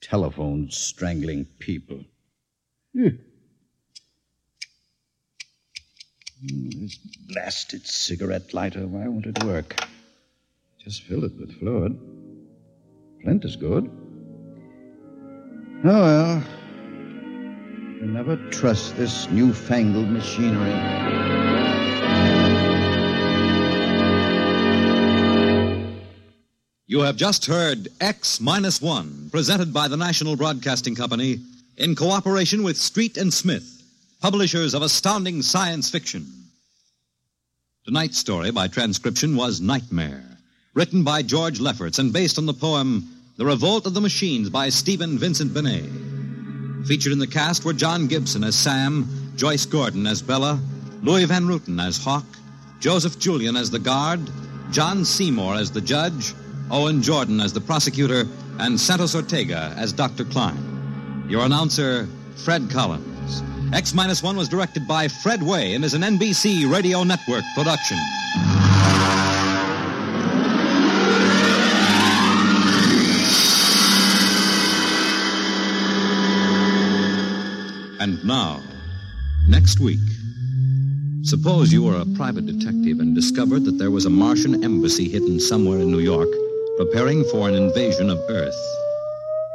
Telephones 0.00 0.76
strangling 0.76 1.46
people. 1.58 2.04
Hmm. 2.94 3.08
This 6.40 6.96
blasted 7.26 7.86
cigarette 7.86 8.54
lighter, 8.54 8.86
why 8.86 9.08
won't 9.08 9.26
it 9.26 9.42
work? 9.44 9.74
Just 10.78 11.02
fill 11.02 11.24
it 11.24 11.32
with 11.38 11.58
fluid. 11.58 11.98
Flint 13.22 13.44
is 13.44 13.56
good. 13.56 13.90
Oh, 15.84 16.02
well. 16.02 16.42
You 18.00 18.06
never 18.06 18.36
trust 18.50 18.96
this 18.96 19.28
newfangled 19.30 20.08
machinery. 20.08 20.70
You 26.86 27.00
have 27.00 27.16
just 27.16 27.46
heard 27.46 27.88
X 28.00 28.40
Minus 28.40 28.80
One, 28.80 29.28
presented 29.32 29.74
by 29.74 29.88
the 29.88 29.96
National 29.96 30.36
Broadcasting 30.36 30.94
Company 30.94 31.38
in 31.76 31.96
cooperation 31.96 32.62
with 32.62 32.76
Street 32.76 33.16
and 33.16 33.34
Smith, 33.34 33.77
publishers 34.20 34.74
of 34.74 34.82
astounding 34.82 35.42
science 35.42 35.90
fiction. 35.90 36.26
Tonight's 37.84 38.18
story 38.18 38.50
by 38.50 38.66
transcription 38.66 39.36
was 39.36 39.60
Nightmare, 39.60 40.24
written 40.74 41.04
by 41.04 41.22
George 41.22 41.60
Lefferts 41.60 42.00
and 42.00 42.12
based 42.12 42.36
on 42.36 42.44
the 42.44 42.52
poem 42.52 43.08
The 43.36 43.46
Revolt 43.46 43.86
of 43.86 43.94
the 43.94 44.00
Machines 44.00 44.50
by 44.50 44.70
Stephen 44.70 45.18
Vincent 45.18 45.54
Benet. 45.54 45.88
Featured 46.86 47.12
in 47.12 47.20
the 47.20 47.28
cast 47.28 47.64
were 47.64 47.72
John 47.72 48.08
Gibson 48.08 48.42
as 48.42 48.56
Sam, 48.56 49.32
Joyce 49.36 49.66
Gordon 49.66 50.06
as 50.06 50.20
Bella, 50.20 50.60
Louis 51.02 51.24
Van 51.24 51.46
Rooten 51.46 51.80
as 51.80 52.02
Hawk, 52.02 52.26
Joseph 52.80 53.20
Julian 53.20 53.56
as 53.56 53.70
the 53.70 53.78
guard, 53.78 54.20
John 54.72 55.04
Seymour 55.04 55.54
as 55.54 55.70
the 55.70 55.80
judge, 55.80 56.34
Owen 56.72 57.02
Jordan 57.02 57.40
as 57.40 57.52
the 57.52 57.60
prosecutor, 57.60 58.24
and 58.58 58.80
Santos 58.80 59.14
Ortega 59.14 59.72
as 59.76 59.92
Dr. 59.92 60.24
Klein. 60.24 61.26
Your 61.28 61.44
announcer, 61.44 62.08
Fred 62.34 62.68
Collins. 62.68 63.17
X 63.70 63.92
1 63.92 64.36
was 64.36 64.48
directed 64.48 64.88
by 64.88 65.08
Fred 65.08 65.40
Weihe 65.40 65.74
and 65.74 65.84
is 65.84 65.92
an 65.92 66.00
NBC 66.00 66.72
Radio 66.72 67.04
Network 67.04 67.44
production. 67.54 67.98
And 78.00 78.24
now, 78.24 78.62
next 79.46 79.80
week, 79.80 79.98
suppose 81.22 81.70
you 81.70 81.82
were 81.82 81.96
a 81.96 82.06
private 82.16 82.46
detective 82.46 83.00
and 83.00 83.14
discovered 83.14 83.64
that 83.66 83.72
there 83.72 83.90
was 83.90 84.06
a 84.06 84.10
Martian 84.10 84.64
embassy 84.64 85.10
hidden 85.10 85.38
somewhere 85.38 85.78
in 85.78 85.90
New 85.90 86.00
York 86.00 86.28
preparing 86.78 87.22
for 87.24 87.50
an 87.50 87.54
invasion 87.54 88.08
of 88.08 88.18
Earth. 88.30 88.56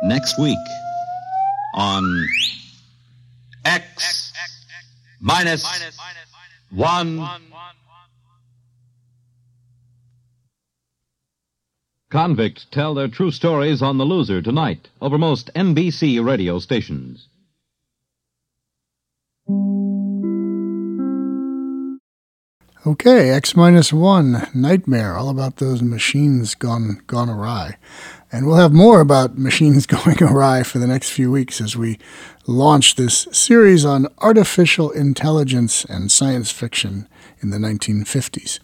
Next 0.03 0.37
week, 0.37 0.59
on 1.75 2.03
minus 5.23 5.65
one. 6.69 7.25
Convicts 12.11 12.67
tell 12.69 12.93
their 12.93 13.07
true 13.07 13.31
stories 13.31 13.81
on 13.81 13.97
The 13.97 14.05
Loser 14.05 14.41
tonight 14.41 14.89
over 15.01 15.17
most 15.17 15.49
NBC 15.55 16.23
radio 16.23 16.59
stations. 16.59 17.27
Okay, 22.85 23.29
X 23.29 23.55
minus 23.55 23.93
one, 23.93 24.47
Nightmare, 24.53 25.15
all 25.15 25.29
about 25.29 25.55
those 25.55 25.81
machines 25.81 26.53
gone 26.53 27.01
gone 27.07 27.29
awry. 27.29 27.77
And 28.33 28.47
we'll 28.47 28.57
have 28.57 28.73
more 28.73 28.99
about 28.99 29.37
machines 29.37 29.85
going 29.85 30.21
awry 30.21 30.63
for 30.63 30.79
the 30.79 30.87
next 30.87 31.11
few 31.11 31.31
weeks 31.31 31.61
as 31.61 31.77
we 31.77 31.99
launch 32.47 32.95
this 32.95 33.27
series 33.31 33.85
on 33.85 34.07
artificial 34.17 34.91
intelligence 34.91 35.85
and 35.85 36.11
science 36.11 36.51
fiction 36.51 37.07
in 37.41 37.51
the 37.51 37.57
1950s. 37.57 38.59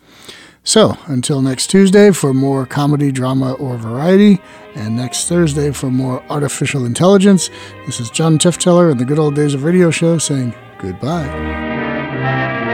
So, 0.64 0.98
until 1.06 1.42
next 1.42 1.68
Tuesday 1.68 2.12
for 2.12 2.34
more 2.34 2.66
comedy, 2.66 3.12
drama, 3.12 3.54
or 3.54 3.78
variety, 3.78 4.42
and 4.76 4.96
next 4.96 5.30
Thursday 5.30 5.72
for 5.72 5.90
more 5.90 6.22
artificial 6.30 6.86
intelligence, 6.86 7.50
this 7.86 8.00
is 8.00 8.10
John 8.10 8.38
Tefteller 8.38 8.92
in 8.92 8.98
the 8.98 9.06
Good 9.06 9.20
Old 9.20 9.36
Days 9.36 9.54
of 9.54 9.64
Radio 9.64 9.90
show 9.90 10.18
saying 10.18 10.54
goodbye. 10.80 12.69